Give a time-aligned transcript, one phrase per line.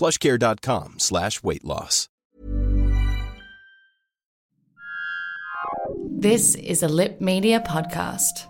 [0.00, 2.08] plushcare.com slash weight loss.
[6.20, 8.46] This is a Lipp Media podcast.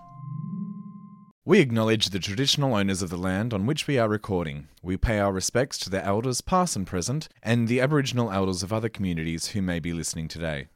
[1.44, 4.68] We acknowledge the traditional owners of the land on which we are recording.
[4.82, 8.72] We pay our respects to the elders, past and present, and the Aboriginal elders of
[8.72, 10.68] other communities who may be listening today.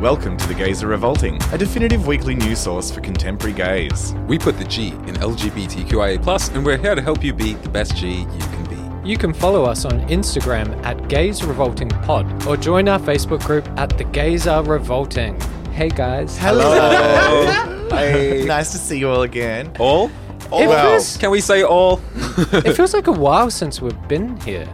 [0.00, 4.14] Welcome to The Gays Are Revolting, a definitive weekly news source for contemporary gays.
[4.26, 7.96] We put the G in LGBTQIA, and we're here to help you be the best
[7.96, 8.64] G you can
[9.02, 9.08] be.
[9.08, 13.68] You can follow us on Instagram at Gays Revolting Pod or join our Facebook group
[13.78, 15.38] at The Gays Are Revolting.
[15.72, 16.36] Hey guys.
[16.38, 17.88] Hello.
[17.90, 18.44] hey.
[18.46, 19.70] nice to see you all again.
[19.78, 20.06] All?
[20.08, 22.00] It Well, feels- Can we say all?
[22.14, 24.66] it feels like a while since we've been here.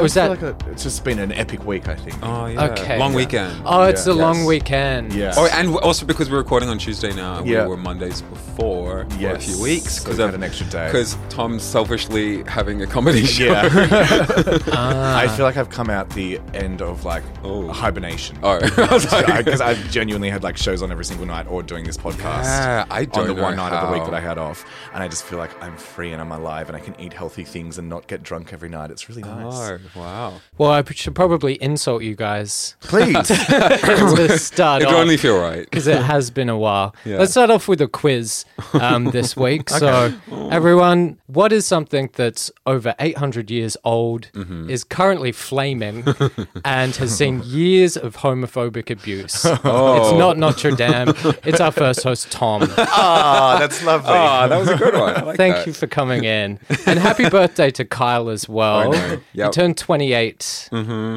[0.00, 2.16] It Or does is that- like a, it's just been an epic week, I think.
[2.22, 2.64] Oh, yeah.
[2.66, 2.98] Okay.
[2.98, 3.16] Long Yeah.
[3.16, 3.62] weekend.
[3.64, 4.12] Oh, it's Yeah.
[4.14, 4.46] the long Yes.
[4.46, 5.12] weekend.
[5.12, 5.34] Yeah.
[5.36, 7.62] Oh, and also because we're recording on Tuesday now, and Yeah.
[7.64, 9.46] we were Mondays before for a Yes.
[9.46, 10.86] few weeks So we've had an extra day.
[10.86, 13.44] Because Tom's selfishly having a comedy show.
[13.52, 13.68] Yeah.
[14.72, 15.18] Ah.
[15.18, 17.68] I feel like I've come out the end of like Oh.
[17.68, 18.38] hibernation.
[18.42, 21.62] Oh, I was like- because I've genuinely had like shows on every single night or
[21.62, 22.44] doing this podcast.
[22.44, 24.10] Yeah, I on don't on the know one night of the week how.
[24.10, 24.64] that I had off,
[24.94, 27.44] and I just feel like I'm free and I'm alive and I can eat healthy
[27.44, 28.90] things and not get drunk every night.
[28.90, 29.54] It's really nice.
[29.54, 30.40] Oh, wow.
[30.58, 33.14] Well, I should probably insult you guys Please.
[33.28, 35.00] to start It'd off.
[35.00, 35.64] only feel right.
[35.64, 36.94] because it has been a while.
[37.04, 37.18] Yeah.
[37.18, 39.70] Let's start off with a quiz um, this week.
[39.70, 40.12] So,
[40.50, 44.70] everyone, what is something that's over 800 years old, Mm-hmm.
[44.70, 46.04] is currently flaming,
[46.64, 49.44] and has seen years of homophobic abuse?
[49.62, 49.96] Oh.
[50.10, 51.12] It's not Notre Dame.
[51.44, 52.62] It's our first host, Tom.
[52.78, 54.10] Ah, that's lovely.
[54.12, 55.16] Ah, that was a good one.
[55.16, 55.66] I like Thank that.
[55.66, 56.58] you for coming in.
[56.86, 58.78] And happy birthday to Kyle as well.
[58.94, 59.12] I know.
[59.12, 59.52] You Yep.
[59.74, 60.68] Turned 28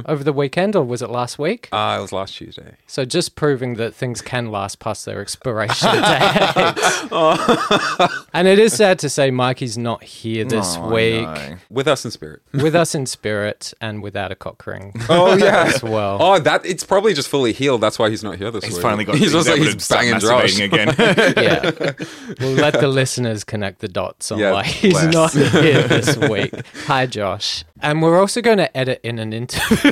[0.06, 1.70] over the weekend, or was it last week?
[1.72, 2.76] Ah, it was last Tuesday.
[2.88, 7.10] So just proving that things can last past their expiration date.
[8.34, 11.28] and it is sad to say Mikey's not here this Oh, week.
[11.70, 12.42] With us in spirit.
[12.54, 14.94] with us in spirit and without a cock ring.
[15.10, 16.18] Oh yeah, As well.
[16.20, 17.82] Oh, that it's probably just fully healed.
[17.82, 18.78] That's why he's not here this He's week.
[18.78, 19.16] He's finally got.
[19.16, 20.54] He's just like able to he's banging Josh.
[20.54, 20.96] masturbating again.
[21.38, 22.36] yeah.
[22.40, 25.36] We'll let the listeners connect the dots on Yeah, why he's bless.
[25.36, 26.54] not here this week.
[26.88, 27.64] Hi, Josh.
[27.84, 29.92] And we're also going to edit in an interview.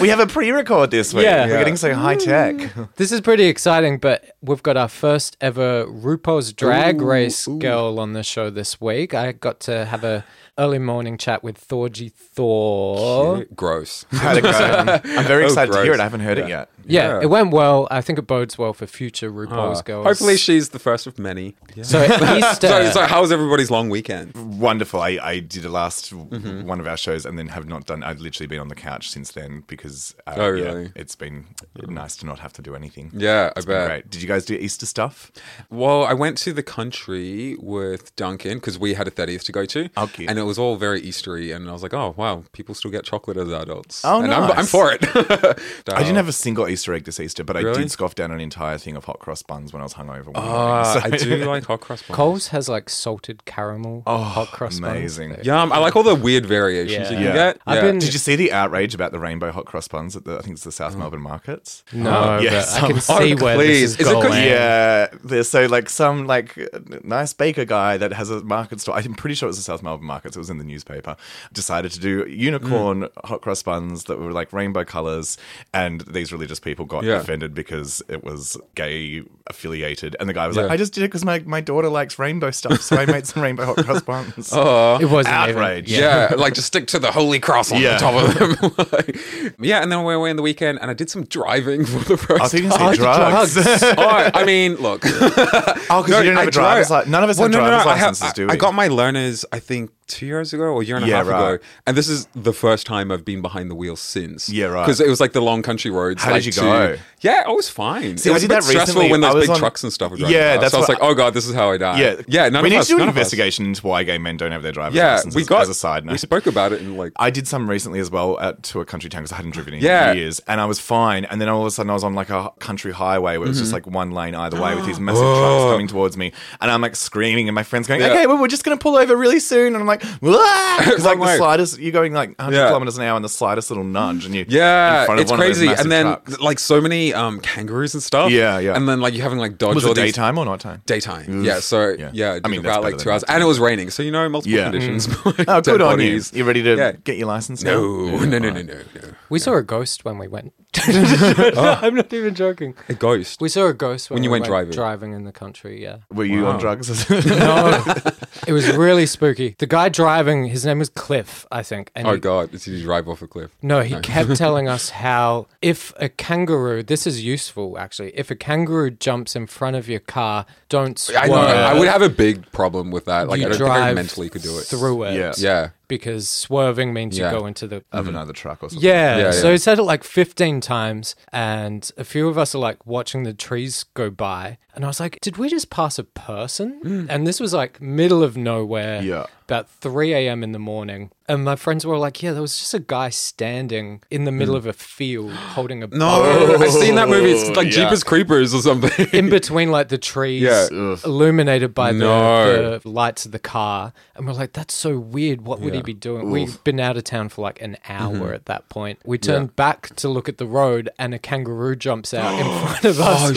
[0.00, 1.24] we have a pre-record this week.
[1.24, 1.46] Yeah.
[1.46, 2.24] We're getting so high mm.
[2.24, 2.96] tech.
[2.96, 8.14] this is pretty exciting, but we've got our first ever RuPaul's Drag Race girl on
[8.14, 9.12] the show this week.
[9.12, 10.24] I got to have a
[10.58, 13.44] early morning chat with Thorgy Thor.
[13.54, 14.04] Gross.
[14.12, 14.50] How'd it go?
[14.50, 15.98] I'm very Oh, excited to hear gross.
[15.98, 16.00] it.
[16.00, 16.68] I haven't heard it yet.
[16.84, 17.20] Yeah, Yeah.
[17.22, 17.86] it went well.
[17.90, 20.06] I think it bodes well for future RuPaul's Ah, girls.
[20.06, 21.54] Hopefully, she's the first of many.
[21.82, 22.02] So
[22.36, 22.68] Easter.
[22.68, 24.34] So, so how was everybody's long weekend?
[24.58, 25.00] Wonderful.
[25.00, 26.66] I, I did a last Mm-hmm.
[26.66, 28.02] one of our shows and then have not done.
[28.02, 30.92] I've literally been on the couch since then because uh, Oh, yeah, really?
[30.96, 31.46] it's been
[31.86, 33.10] nice to not have to do anything.
[33.14, 33.88] Yeah, I It's been bet.
[33.88, 34.10] great.
[34.10, 35.30] Did you guys do Easter stuff?
[35.70, 39.64] Well, I went to the country with Duncan because we had a 30th to go
[39.66, 39.88] to.
[39.96, 40.28] Oh, cute.
[40.30, 41.54] And it was all very Eastery.
[41.54, 44.02] And I was like, oh, wow, people still get chocolate as adults.
[44.04, 44.58] Oh, and I'm, nice.
[44.58, 45.04] I'm for it.
[45.94, 47.82] I didn't have a single Easter egg this Easter, but I Really?
[47.82, 50.26] did scoff down an entire thing of hot cross buns when I was hungover.
[50.26, 52.16] One Ah, morning, I do like hot cross buns.
[52.16, 54.96] Coles has like salted caramel hot cross buns.
[54.96, 55.36] amazing.
[55.44, 55.72] Yum.
[55.72, 57.10] I like all the weird variations Yeah.
[57.10, 57.32] you can Yeah.
[57.52, 57.60] get.
[57.66, 57.80] Yeah.
[57.82, 60.40] been- Did you see the outrage about the rainbow hot cross buns at the I
[60.42, 60.98] think it's the South Mm.
[61.00, 61.84] Melbourne markets?
[61.92, 62.74] No, yes.
[62.74, 63.96] but I can Oh, see where please.
[63.96, 64.42] this is Is it 'cause- going.
[64.44, 66.56] Yeah, there's so like some like
[67.04, 68.96] nice baker guy that has a market store.
[68.96, 70.36] I'm pretty sure it was the South Melbourne markets.
[70.38, 71.16] It was in the newspaper.
[71.52, 73.10] Decided to do unicorn Mm.
[73.24, 75.36] hot cross buns that were like rainbow colors,
[75.74, 77.16] and these religious people got Yeah.
[77.16, 80.62] offended because it was gay affiliated, and the guy was Yeah.
[80.64, 83.26] like, "I just did it because my, my daughter likes rainbow stuff, so I made
[83.26, 85.90] some rainbow hot cross buns." Oh, It wasn't outrage!
[85.90, 86.32] Even, yeah.
[86.36, 87.94] like just stick to the holy cross on Yeah.
[87.94, 88.86] the top of them.
[88.92, 89.16] Like,
[89.60, 91.98] yeah, and then we went away in the weekend, and I did some driving for
[92.04, 92.94] the first I think you time.
[92.94, 93.56] say drugs.
[93.82, 95.02] oh, I mean, look.
[95.04, 97.10] Oh, because you didn't have a driver's license.
[97.10, 98.52] None of us well, have no, no, driver's no, I have- licenses, do we?
[98.52, 101.16] I got my learners, I think, two years ago or a year and a Yeah,
[101.18, 101.54] half right.
[101.54, 101.64] ago.
[101.86, 104.48] And this is the first time I've been behind the wheel since.
[104.48, 104.84] Yeah, right.
[104.86, 106.22] Because it was like the long country roads.
[106.22, 106.96] How like, did you to- go?
[107.20, 108.16] Yeah, I was fine.
[108.16, 109.10] See, it I was did a bit that stressful recently.
[109.10, 110.60] when those big on- trucks and stuff were driving Yeah, past.
[110.60, 111.98] that's so I was like, oh god, this is how I die.
[112.00, 112.48] Yeah, yeah.
[112.48, 113.18] None we of need us, to do an none of us.
[113.18, 115.34] investigation into why gay men don't have their driver's Yeah, licenses.
[115.36, 116.12] we got as a side note.
[116.12, 118.84] We spoke about it in like I did some recently as well at, to a
[118.84, 120.12] country town because I hadn't driven in Yeah.
[120.12, 121.24] years, and I was fine.
[121.24, 123.48] And then all of a sudden, I was on like a country highway where it
[123.48, 123.62] was Mm-hmm.
[123.64, 126.80] just like one lane either way with these massive trucks coming towards me, and I'm
[126.80, 128.06] like screaming, and my friends going, Oh.
[128.10, 131.36] "Okay, well, we're just going to pull over really soon," and I'm like, like the
[131.36, 132.66] slightest, you're going like 100 Yeah.
[132.68, 135.30] kilometers an hour, and the slightest little nudge, and you Yeah, in front of it's
[135.30, 135.74] one of those crazy.
[135.80, 136.38] And then trucks.
[136.40, 138.30] like so many um kangaroos and stuff.
[138.30, 138.74] Yeah, yeah.
[138.76, 140.82] And then like you having like dodge was all it these daytime or not time?
[140.86, 141.44] daytime.
[141.44, 142.10] Yeah, so Yeah.
[142.12, 144.10] yeah, I I mean, mean about like two hours, and it was raining, so you
[144.10, 144.70] know multiple Yeah.
[144.70, 145.08] conditions.
[145.48, 146.20] Oh, Dead good on you.
[146.32, 146.92] You ready to Yeah.
[146.92, 147.62] get your license?
[147.68, 147.80] No,
[148.24, 148.82] no, no, no, no, no.
[149.30, 150.52] We saw a ghost when we went.
[150.76, 152.74] I'm not even joking.
[152.88, 153.40] A ghost.
[153.40, 154.72] We saw a ghost when, When you we went driving?
[154.72, 155.82] driving in the country.
[155.82, 155.98] Yeah.
[156.12, 156.88] Were you on drugs?
[157.38, 157.82] No,
[158.46, 159.54] it was really spooky.
[159.58, 161.90] The guy driving, his name was Cliff, I think.
[161.94, 163.50] And Oh he- god, did you drive off a cliff?
[163.62, 168.34] No, he kept telling us how if a kangaroo, this is useful actually, if a
[168.36, 171.18] kangaroo jumps in front of your car, don't swerve.
[171.24, 171.34] I know.
[171.36, 173.28] I would have a big problem with that.
[173.28, 174.62] Like you I don't think I drive mentally could do it.
[174.64, 175.14] through it.
[175.16, 175.32] Yeah.
[175.38, 175.70] Yeah.
[175.88, 177.32] Because swerving means Yeah.
[177.32, 178.08] you go into the of mm-hmm.
[178.10, 178.86] another truck or something.
[178.86, 179.52] Yeah, Yeah, so yeah.
[179.52, 183.34] he said it like 15 times, and a few of us are like watching the
[183.34, 184.58] trees go by.
[184.74, 186.80] And I was like, did we just pass a person?
[186.84, 187.06] Mm.
[187.08, 189.26] And this was like middle of nowhere, Yeah.
[189.48, 190.42] About 3 a.m.
[190.44, 191.10] in the morning.
[191.30, 194.56] And my friends were like, yeah, there was just a guy standing in the middle
[194.56, 197.32] of a field holding a No, I've seen that movie.
[197.32, 197.84] It's like yeah.
[197.84, 199.06] Jeepers Creepers or something.
[199.12, 200.68] in between like the trees Yeah.
[201.04, 202.78] illuminated by the, No.
[202.78, 205.92] the lights of the car and we're like that's so weird what would he be
[205.94, 208.34] doing we've been out of town for like an hour Mm-hmm.
[208.34, 212.12] at that point we turned back to look at the road and a kangaroo jumps
[212.14, 213.36] out in front of us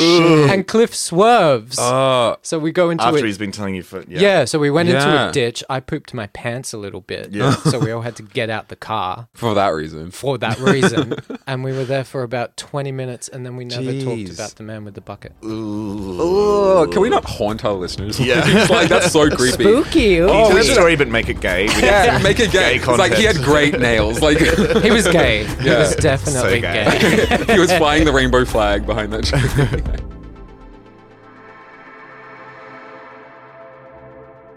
[0.49, 4.01] and cliff swerves Oh, so we go into After it he's been telling you for
[4.07, 4.19] yeah.
[4.19, 5.29] yeah, so we went into Yeah.
[5.29, 7.53] a ditch i pooped my pants a little bit Yeah.
[7.55, 10.09] so we all had to get out the car for that reason.
[10.11, 11.13] for that reason
[11.47, 14.33] and we were there for about 20 minutes and then we never talked Jeez.
[14.33, 18.19] about the man with the bucket Oh, can we not haunt our listeners?
[18.19, 18.41] Yeah.
[18.45, 19.63] it's like that's so creepy.
[19.63, 21.67] spooky Oh, Oh, tell we the should- story, but make it gay.
[21.67, 22.61] We Yeah, need make it gay.
[22.61, 23.45] Gay It's like he had content.
[23.45, 24.21] great nails.
[24.21, 25.45] Like He was gay.
[25.45, 25.79] He Yeah.
[25.79, 27.37] was definitely So gay.
[27.47, 27.53] gay.
[27.53, 30.01] he was flying the rainbow flag behind that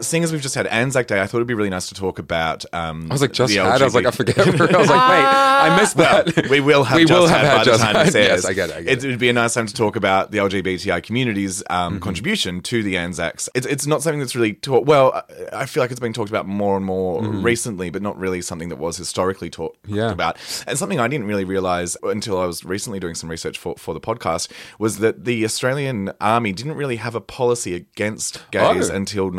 [0.01, 2.19] Seeing as we've just had Anzac Day, I thought it'd be really nice to talk
[2.19, 2.65] about.
[2.73, 3.81] Um, I was like, just had.
[3.81, 4.39] I was like, I forget.
[4.39, 6.49] I was like, wait, I missed Well, that.
[6.49, 8.07] we will have We just will had have by the time had.
[8.07, 8.15] airs.
[8.15, 9.07] Yes, I get it, I get it.
[9.09, 12.03] would be a nice time to talk about the LGBTI community's um, Mm-hmm.
[12.03, 13.49] contribution to the Anzacs.
[13.55, 14.87] It's, it's not something that's really taught.
[14.87, 18.41] Well, I- feel like it's been talked about more and more recently, but not really
[18.43, 19.95] something that was historically taught Mm-hmm.
[19.97, 20.11] Yeah.
[20.13, 20.37] about.
[20.67, 23.93] And something I didn't really realize until I was recently doing some research for, for
[23.95, 28.95] the podcast was that the Australian Army didn't really have a policy against gays Oh.
[28.95, 29.31] until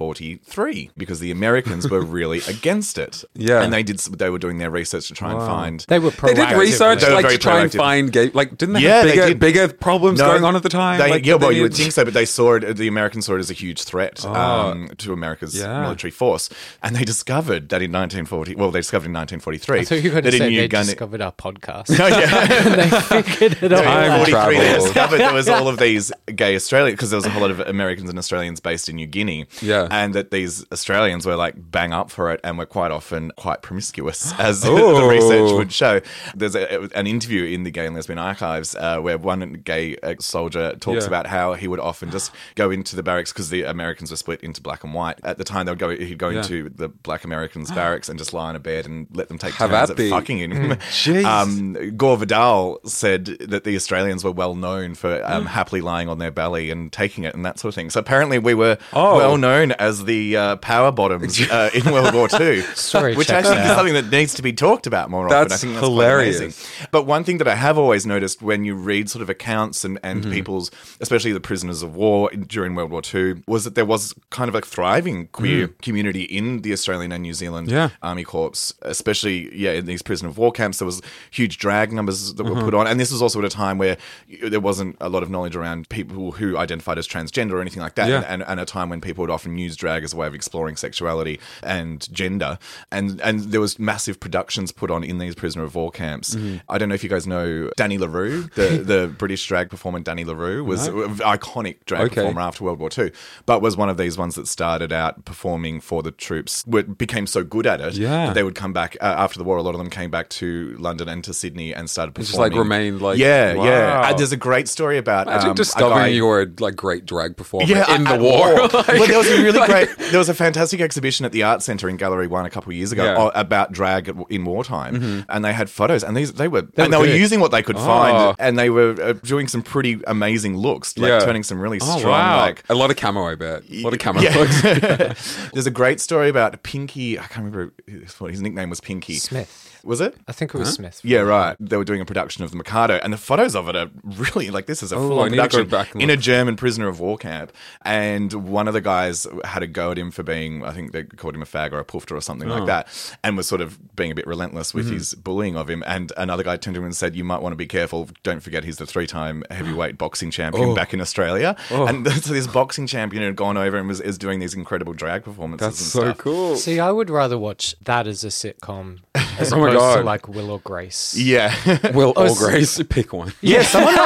[0.00, 3.24] 1943 because the Americans were really against it.
[3.34, 3.62] Yeah.
[3.62, 3.98] and they did.
[3.98, 5.80] They were doing their research to try and find.
[5.88, 8.30] They were They did research They like to try and find gay.
[8.30, 9.38] Like, didn't they Yeah, have they bigger, did.
[9.38, 10.98] bigger problems No, going on at the time?
[10.98, 12.76] They, Like, yeah, well, they- you would think so, but they saw it.
[12.76, 15.80] The Americans saw it as a huge threat um, to America's Yeah.
[15.82, 16.48] military force,
[16.82, 18.54] and they discovered that in 1940.
[18.54, 20.68] Well, they discovered in 1943 I thought you were going that to say new they
[20.68, 21.98] discovered our podcast.
[21.98, 22.46] Oh, yeah.
[23.10, 23.84] they figured it out.
[23.84, 27.30] Time 43, they discovered there was all of these gay Australians because there was a
[27.30, 29.46] whole lot of Americans and Australians based in New Guinea.
[29.60, 29.75] Yeah.
[29.90, 33.62] And that these Australians were like bang up for it and were quite often quite
[33.62, 34.72] promiscuous, as the
[35.08, 36.00] research would show.
[36.34, 40.14] There's a, an interview in the Gay and Lesbian Archives uh, where one gay uh,
[40.20, 41.08] soldier talks Yeah.
[41.08, 44.40] about how he would often just go into the barracks because the Americans were split
[44.42, 45.18] into black and white.
[45.24, 45.90] At the time, they would go.
[45.90, 46.38] He'd go Yeah.
[46.38, 49.54] into the black Americans' barracks and just lie on a bed and let them take
[49.54, 50.50] Have turns at fucking him.
[50.90, 51.24] Jeez.
[51.24, 56.18] Um, Gore Vidal said that the Australians were well known for um, happily lying on
[56.18, 57.90] their belly and taking it and that sort of thing.
[57.90, 59.16] So apparently, we were Oh.
[59.16, 63.42] well known as the uh, power bottoms uh, in World War II, Story which I
[63.42, 65.36] think is something that needs to be talked about more often.
[65.36, 66.68] I That's think that's hilarious.
[66.90, 69.98] But one thing that I have always noticed when you read sort of accounts and,
[70.02, 70.32] and Mm-hmm.
[70.32, 70.70] people's,
[71.00, 74.54] especially the prisoners of war during World War II, was that there was kind of
[74.54, 77.72] a thriving queer community in the Australian and New Zealand Mm.
[77.72, 77.88] Yeah.
[78.02, 80.78] Army Corps, especially yeah in these prisoner of war camps.
[80.78, 82.54] There was huge drag numbers that Mm-hmm.
[82.56, 83.96] were put on, and this was also at a time where
[84.42, 87.94] there wasn't a lot of knowledge around people who identified as transgender or anything like
[87.96, 88.24] that, Yeah.
[88.28, 90.34] and, and a time when people would often and used drag as a way of
[90.34, 92.58] exploring sexuality and gender.
[92.92, 96.34] And and there was massive productions put on in these prisoner of war camps.
[96.34, 96.58] Mm-hmm.
[96.68, 100.00] I don't know if you guys know Danny La Rue, the, the British drag performer
[100.00, 102.16] Danny La Rue was an iconic drag Okay.
[102.16, 103.10] performer after World War II,
[103.46, 107.42] but was one of these ones that started out performing for the troops, became so
[107.42, 108.26] good at it Yeah.
[108.26, 109.56] that they would come back uh, after the war.
[109.56, 112.26] A lot of them came back to London and to Sydney and started performing.
[112.26, 114.00] just, like, remained, like- yeah, yeah.
[114.00, 114.10] Wow.
[114.10, 117.36] Uh, there's a great story about Imagine um, discovering guy- you're a like great drag
[117.36, 118.54] performer yeah, in the at war.
[118.72, 121.88] well, there was a really great, there was a fantastic exhibition at the Art Centre
[121.88, 123.16] in Gallery One a couple of years ago Yeah.
[123.16, 123.38] Mm-hmm.
[123.38, 126.98] about drag in wartime, and they had photos, and these they were, were and they
[126.98, 127.84] were using what they could Oh.
[127.84, 131.20] find, and they were uh, doing some pretty amazing looks, like Yeah.
[131.20, 132.36] turning some really Oh, strong, wow.
[132.40, 133.62] like a lot of camo, I bet.
[133.70, 134.36] A lot of camo yeah.
[134.36, 135.50] looks.
[135.52, 137.18] There's a great story about Pinky.
[137.18, 138.80] I can't remember his, what his nickname was.
[138.80, 139.65] Pinky Smith.
[139.86, 140.16] Was it?
[140.28, 141.00] I think it was Smith.
[141.04, 141.56] Yeah, right.
[141.60, 144.50] They were doing a production of the Mikado, and the photos of it are really
[144.50, 146.16] like this is a Oh, full I need to go production back in a.
[146.16, 147.52] German prisoner of war camp.
[147.82, 151.04] And one of the guys had a go at him for being, I think they
[151.04, 152.54] called him a fag or a poofter or something Oh.
[152.58, 152.88] like that,
[153.22, 154.94] and was sort of being a bit relentless with Mm-hmm.
[154.94, 155.82] his bullying of him.
[155.86, 158.08] And another guy turned to him and said, "You might want to be careful.
[158.24, 160.74] Don't forget he's the three-time heavyweight boxing champion Oh.
[160.74, 164.40] back in Australia." And so this boxing champion had gone over and was is doing
[164.40, 165.66] these incredible drag performances.
[165.66, 166.18] That's and so stuff.
[166.18, 166.56] cool.
[166.56, 168.98] See, I would rather watch that as a sitcom
[169.38, 171.16] as Oh my opposed to like Will or Grace.
[171.16, 171.54] Yeah.
[171.94, 173.32] Will or Grace, pick one.
[173.40, 173.94] Yeah, someone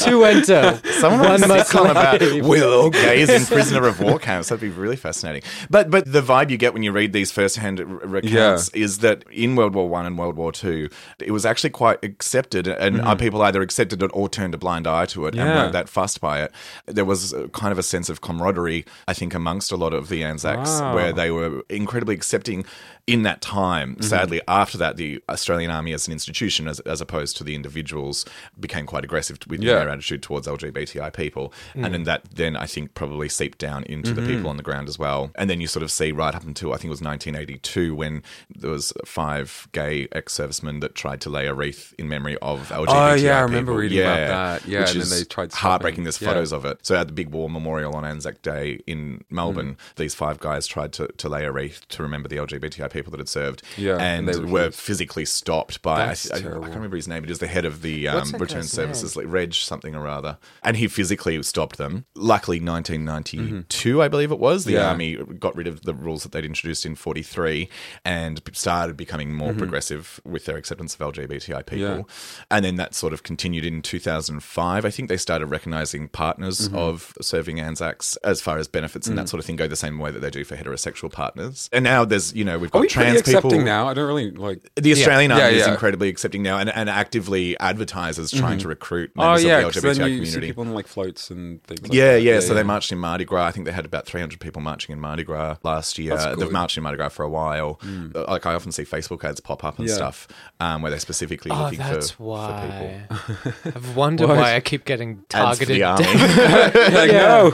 [0.00, 0.80] to enter.
[1.00, 2.46] Someone One wrote a must sitcom about leave.
[2.46, 4.48] Will gays in prisoner of war camps.
[4.48, 5.42] That'd be really fascinating.
[5.70, 9.24] But but the vibe you get when you read these first-hand r- accounts is that
[9.30, 10.88] in World War One and World War Two,
[11.18, 14.86] it was actually quite accepted, and uh, people either accepted it or turned a blind
[14.86, 16.52] eye to it and weren't that fussed by it.
[16.86, 20.24] There was kind of a sense of camaraderie, I think, amongst a lot of the
[20.24, 20.94] Anzacs, Wow.
[20.94, 22.64] where they were incredibly accepting
[23.06, 23.92] in that time.
[23.92, 24.02] Mm-hmm.
[24.02, 28.24] Sadly, after that, the Australian Army as an institution, as, as opposed to the individuals,
[28.58, 29.74] became quite aggressive with Yeah.
[29.78, 31.52] their attitude towards LGBTI people.
[31.74, 31.84] Mm.
[31.84, 34.30] And then that then I think probably seeped down into the mm-hmm.
[34.30, 35.30] people on the ground as well.
[35.36, 38.22] And then you sort of see right up until I think it was 1982 when
[38.54, 43.10] there was five gay ex-servicemen that tried to lay a wreath in memory of LGBTI
[43.12, 44.16] Oh, yeah, I remember reading about
[44.62, 44.68] that.
[44.68, 46.02] Yeah, which and then is they tried to stop heartbreaking.
[46.04, 46.28] There's Yeah.
[46.30, 46.80] photos of it.
[46.84, 49.96] So at the big war memorial on Anzac Day in Melbourne, Mm.
[49.96, 53.20] these five guys tried to, to lay a wreath to remember the LGBTI people that
[53.20, 53.62] had served.
[53.76, 57.24] Yeah, and and, they were physically stopped by I, I, I can't remember his name.
[57.24, 60.06] It is the head of the What's um, return guy's services, like Reg something or
[60.08, 62.06] other, and he physically stopped them.
[62.14, 64.76] Luckily, 1992, I believe it was, the Mm-hmm.
[64.76, 64.88] Yeah.
[64.88, 67.68] army got rid of the rules that they'd introduced in 43
[68.04, 71.86] and started becoming more progressive with their acceptance of LGBTI people.
[71.88, 71.98] Mm-hmm.
[71.98, 72.46] Yeah.
[72.50, 74.84] And then that sort of continued in 2005.
[74.84, 76.76] I think they started recognizing partners Mm-hmm.
[76.76, 79.10] of serving Anzacs as far as benefits Mm.
[79.10, 81.68] and that sort of thing go the same way that they do for heterosexual partners.
[81.72, 83.38] And now there's, you know, we've got Are we pretty trans people.
[83.38, 83.88] accepting now?
[83.88, 84.68] I don't really like.
[84.76, 85.72] The Australian Yeah, Army is yeah.
[85.72, 89.82] incredibly accepting now and, and actively advertises trying to recruit Oh members yeah, of because
[89.82, 90.46] the then LGBTI you see community.
[90.48, 91.82] people on like floats and things.
[91.82, 92.22] Like Yeah, that.
[92.22, 93.46] yeah, So they marched in Mardi Gras.
[93.46, 96.16] I think they had about 300 people marching in Mardi Gras last year.
[96.16, 97.80] That's They've marched in Mardi Gras for a while.
[98.14, 99.94] Uh, Like I often see Facebook ads pop up and Yeah.
[99.94, 100.28] stuff
[100.60, 103.02] um, where they're specifically Oh, looking that's for, why.
[103.10, 103.72] for people.
[103.76, 105.76] I've wondered why I keep getting Ads for targeted.
[105.76, 106.04] the army.
[106.94, 107.50] like, Yeah.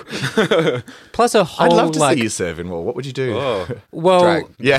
[0.67, 0.83] no.
[1.13, 2.85] Plus a whole I'd love to like see you serve in war.
[2.85, 3.35] What would you do?
[3.37, 4.47] Oh, well, drag.
[4.59, 4.79] Yeah.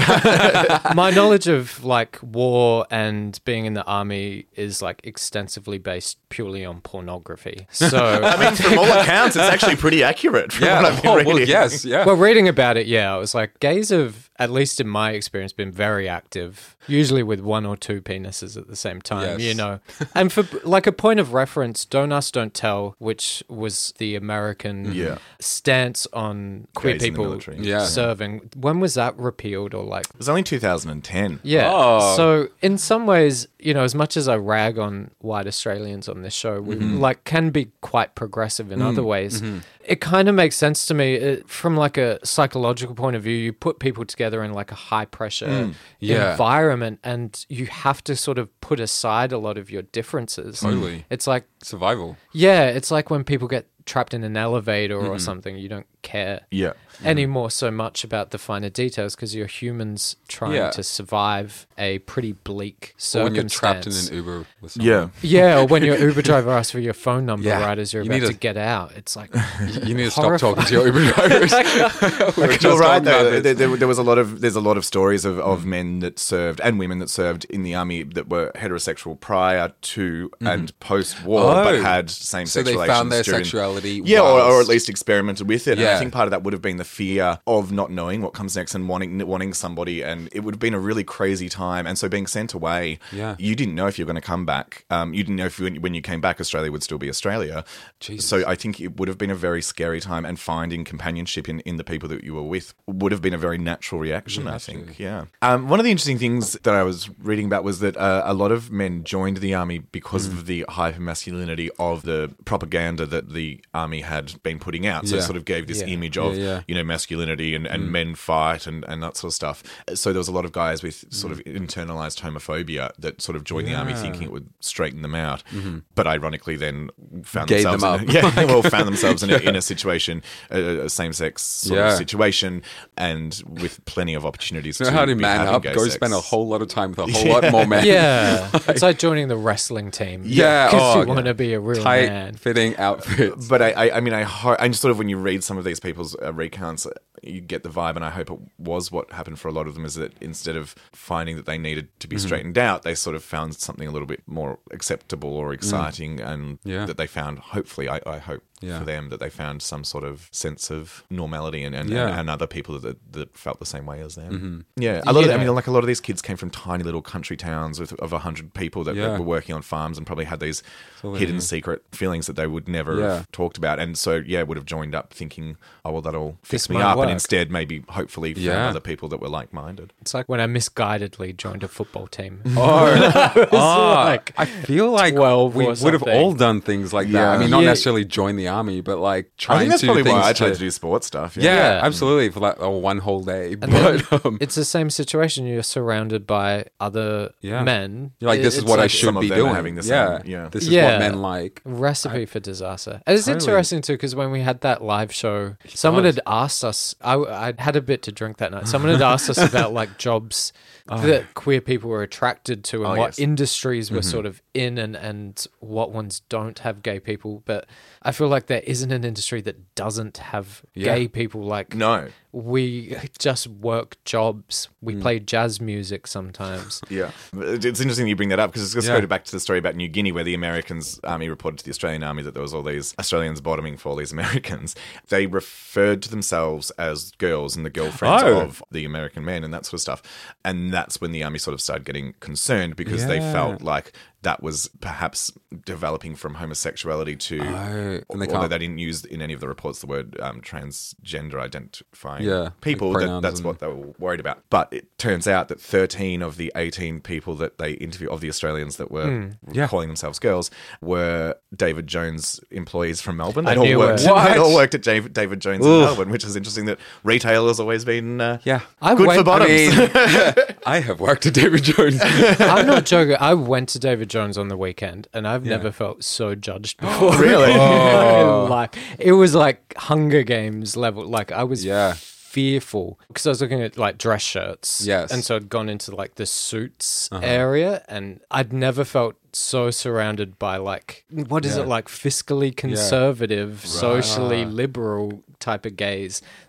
[0.95, 6.65] my knowledge of like war and being in the army is like extensively based purely
[6.65, 7.67] on pornography.
[7.71, 10.51] So I mean, from all accounts, it's actually pretty accurate.
[10.53, 10.81] From Yeah.
[10.81, 11.47] what I've been Oh, well, reading.
[11.47, 11.85] yes.
[11.85, 12.05] Yeah.
[12.05, 15.53] well, reading about it, yeah, I was like, gays have, at least in my experience,
[15.53, 16.75] been very active.
[16.87, 19.41] Usually with one or two penises at the same time, Yes.
[19.41, 19.79] you know.
[20.15, 24.87] And for like a point of reference, "Don't Ask, Don't Tell," which was the American
[24.87, 24.93] mm-hmm.
[24.93, 25.17] Yeah.
[25.39, 27.39] stance on queer Gays people.
[27.57, 27.85] Yeah.
[27.85, 28.49] serving.
[28.57, 31.39] When was that repealed or like It was only 2010.
[31.43, 31.69] Yeah.
[31.71, 32.15] Oh.
[32.17, 36.21] So in some ways, you know, as much as I rag on white Australians on
[36.21, 36.99] this show, we Mm-hmm.
[36.99, 39.41] like can be quite progressive in Mm, other ways.
[39.41, 39.59] mm-hmm.
[39.85, 43.35] It kind of makes sense to me it, from like a psychological point of view.
[43.35, 45.73] You put people together in like a high pressure Mm.
[45.99, 46.31] Yeah.
[46.31, 50.59] environment, and you have to sort of put aside a lot of your differences.
[50.61, 51.05] Totally.
[51.09, 52.17] It's like Survival.
[52.31, 55.11] yeah, it's like when people get trapped in an elevator Mm-hmm.
[55.11, 55.57] or something.
[55.57, 56.73] You don't care Yeah.
[57.03, 60.69] anymore so much about the finer details because you're humans trying Yeah.
[60.71, 64.87] to survive a pretty bleak Or when you're trapped in an Uber with someone.
[64.87, 65.07] Yeah.
[65.21, 67.65] yeah, or when your Uber driver asks for your phone number Yeah.
[67.65, 68.91] right as you're You about need to to- get out.
[68.95, 69.31] It's like
[69.83, 71.51] You need to stop talking to your Uber drivers.
[71.51, 71.57] We
[72.43, 73.03] were just You're right.
[73.03, 73.31] talking Though.
[73.31, 73.43] this.
[73.43, 75.65] There, there, there was a lot of there's a lot of stories of, of mm.
[75.65, 80.29] men that served and women that served in the army that were heterosexual prior to
[80.35, 80.47] mm-hmm.
[80.47, 81.81] and post war, but Oh.
[81.81, 82.97] had same So sex they relations.
[82.97, 85.99] found their during- sexuality Yeah, or, or at least experimented with it Yeah, and I
[85.99, 88.75] think part of that would have been the fear of not knowing what comes next
[88.75, 91.85] and wanting wanting somebody, and it would have been a really crazy time.
[91.87, 93.35] And so being sent away, Yeah.
[93.39, 94.85] you didn't know if you were going to come back.
[94.89, 97.63] Um, you didn't know if you, when you came back, Australia would still be Australia.
[97.99, 98.27] Jesus.
[98.27, 101.59] So I think it would have been a very scary time, and finding companionship in,
[101.61, 104.47] in the people that you were with would have been a very natural reaction.
[104.47, 105.25] I think, yeah.
[105.41, 108.33] Um, one of the interesting things that I was reading about was that uh, a
[108.33, 110.33] lot of men joined the army because Mm.
[110.33, 115.07] of the hyper masculinity of the propaganda that the army had been putting out.
[115.07, 115.93] So it sort of gave this Yeah.
[115.93, 116.61] image of Yeah, yeah.
[116.67, 117.89] you know masculinity and, and mm.
[117.89, 119.63] men fight and, and that sort of stuff.
[119.93, 121.55] So there was a lot of guys with sort of mm.
[121.57, 125.79] internalized homophobia that sort of joined the army thinking it would straighten them out, mm-hmm.
[125.95, 126.89] but ironically then
[127.23, 128.35] found Gave themselves them in a, up.
[128.35, 130.21] yeah, well found themselves in a, in a situation,
[130.51, 131.91] a, a same sex sort Yeah.
[131.91, 132.61] of situation,
[132.97, 134.79] and with plenty of opportunities.
[134.83, 135.63] You know to how to man up?
[135.63, 135.93] Go sex.
[135.93, 137.85] spend a whole lot of time with a whole lot more men.
[137.85, 140.23] Yeah, it's like joining the wrestling team.
[140.25, 142.35] Yeah, because oh, you want to be a real Tight man.
[142.35, 143.47] fitting outfits.
[143.47, 145.57] But I, I, I mean, I, ho- I just sort of when you read some
[145.57, 148.91] of these people's uh, recounts, uh, you get the vibe, and I hope it was
[148.91, 151.87] what happened for a lot of them is that instead of finding that they needed
[151.99, 155.53] to be straightened out, they sort of found something a little bit more acceptable or
[155.53, 156.85] exciting, and Yeah.
[156.85, 158.79] that they found, hopefully, I, I hope Yeah.
[158.79, 162.07] for them that they found some sort of sense of normality and and, Yeah.
[162.07, 164.33] and, and other people that that felt the same way as them.
[164.33, 164.81] Mm-hmm.
[164.83, 166.83] Yeah, a lot of I mean, like a lot of these kids came from tiny
[166.83, 170.07] little country towns with of a hundred people that, that were working on farms and
[170.07, 170.63] probably had these
[171.03, 173.13] all they hidden secret feelings that they would never Yeah.
[173.15, 176.63] have talked about, and so yeah, would have joined up thinking, oh well, that'll fix
[176.67, 177.03] This me up, work.
[177.05, 178.69] and instead maybe hopefully found Yeah.
[178.69, 179.91] other people that were like minded.
[180.01, 182.41] It's like when I misguidedly joined a football team.
[182.55, 184.41] Oh, oh, like ah.
[184.43, 187.13] I feel like 12 we would have all done things like that.
[187.13, 187.31] Yeah.
[187.31, 187.69] I mean, not Yeah.
[187.69, 190.53] necessarily join the army, but like trying I think that's to probably why I tried
[190.53, 191.35] to do sports stuff.
[191.35, 191.79] Yeah, Yeah.
[191.85, 193.55] absolutely for like a one whole day.
[193.61, 193.71] And
[194.09, 195.45] But um, it's the same situation.
[195.45, 197.63] You're surrounded by other Yeah.
[197.63, 198.11] men.
[198.19, 199.53] you're like, this is It's what I should some be doing.
[199.53, 200.49] having this, yeah, same- yeah.
[200.49, 200.91] This is Yeah.
[200.93, 201.61] what men like.
[201.65, 203.01] recipe for disaster.
[203.07, 203.43] And it's Totally.
[203.43, 206.15] interesting too because when we had that live show, someone does.
[206.15, 206.95] had asked us.
[207.01, 208.67] I, I had a bit to drink that night.
[208.67, 210.53] Someone had asked us about like jobs
[210.87, 213.19] that queer people were attracted to and Oh, what yes.
[213.19, 217.41] industries were sort of in and and what ones don't have gay people.
[217.45, 217.65] But
[218.01, 220.95] I feel like there isn't an industry that doesn't have Yeah.
[220.95, 221.43] gay people.
[221.43, 224.69] Like No, we just work jobs.
[224.81, 225.01] We hmm.
[225.01, 226.81] play jazz music sometimes.
[226.89, 228.99] Yeah, it's interesting you bring that up because it's just Yeah.
[228.99, 231.71] go back to the story about New Guinea, where the Americans army reported to the
[231.71, 234.75] Australian army that there was all these Australians bottoming for all these Americans.
[235.09, 238.41] They referred to themselves as girls and the girlfriends Oh.
[238.41, 240.01] of the American men and that sort of stuff.
[240.45, 243.93] And that's when the army sort of started getting concerned because they felt like
[244.23, 245.31] that was perhaps
[245.65, 249.39] developing from homosexuality to, Oh, and they although can't- they didn't use in any of
[249.39, 252.91] the reports the word um, transgender identifying Yeah, like people.
[252.93, 254.39] that, that's and- what they were worried about.
[254.49, 258.29] But it turns out that 13 of the 18 people that they interviewed, of the
[258.29, 259.27] Australians that were Hmm.
[259.51, 259.67] Yeah.
[259.67, 260.49] calling themselves girls,
[260.81, 263.45] were David Jones employees from Melbourne.
[263.45, 264.03] They'd all worked.
[264.33, 266.65] They all worked at J- David Jones in Melbourne, which is interesting.
[266.65, 269.51] That retail has always been uh, Yeah, I good went- for bottoms.
[269.51, 271.99] I mean, I have worked at David Jones.
[272.01, 273.17] I'm not joking.
[273.19, 277.17] I went to David Jones on the weekend, and I've never felt so judged before.
[277.17, 277.51] Really?
[278.21, 278.69] In my.
[278.99, 281.05] It was like Hunger Games level.
[281.05, 281.95] Like I was Yeah.
[281.97, 284.85] fearful because I was looking at like dress shirts.
[284.85, 285.09] Yes.
[285.09, 285.13] Uh-huh.
[285.15, 290.37] and so I'd gone into like the suits area, and I'd never felt so surrounded
[290.37, 291.63] by like what is Yeah.
[291.63, 295.75] it like fiscally conservative, socially liberal type of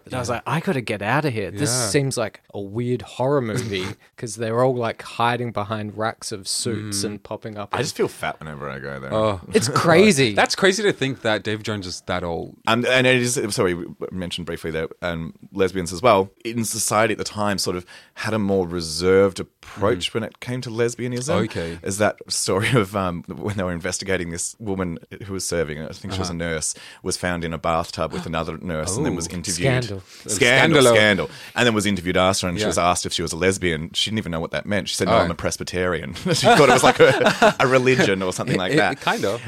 [0.05, 1.51] gays that I was like, I got to get out of here.
[1.51, 1.87] This Yeah.
[1.89, 7.01] seems like a weird horror movie because they're all like hiding behind racks of suits
[7.03, 7.05] Mm.
[7.05, 7.71] and popping up.
[7.73, 9.13] I in- just feel fat whenever I go there.
[9.13, 10.33] Oh, it's crazy.
[10.35, 12.57] that's crazy to think that David Jones is that old.
[12.67, 17.13] And, and it is sorry, we mentioned briefly that um, lesbians as well in society
[17.13, 21.45] at the time sort of had a more reserved approach when it came to lesbianism.
[21.45, 21.79] Okay.
[21.83, 25.89] is that story of um, when they were investigating this woman who was serving, I
[25.89, 29.15] think she was a nurse, was found in a bathtub with another nurse and then
[29.17, 29.35] was Oh.
[29.35, 29.85] interviewed.
[29.85, 29.94] Scandal.
[30.27, 30.95] Scandal, Scandalo.
[30.95, 31.31] scandal.
[31.55, 33.91] And then was interviewed after, and she was asked if she was a lesbian.
[33.93, 34.89] She didn't even know what that meant.
[34.89, 35.19] She said, "No, Oh.
[35.19, 38.77] I'm a Presbyterian." she thought it was like a, a religion or something like It-
[38.77, 38.93] that.
[38.95, 39.41] it kind of.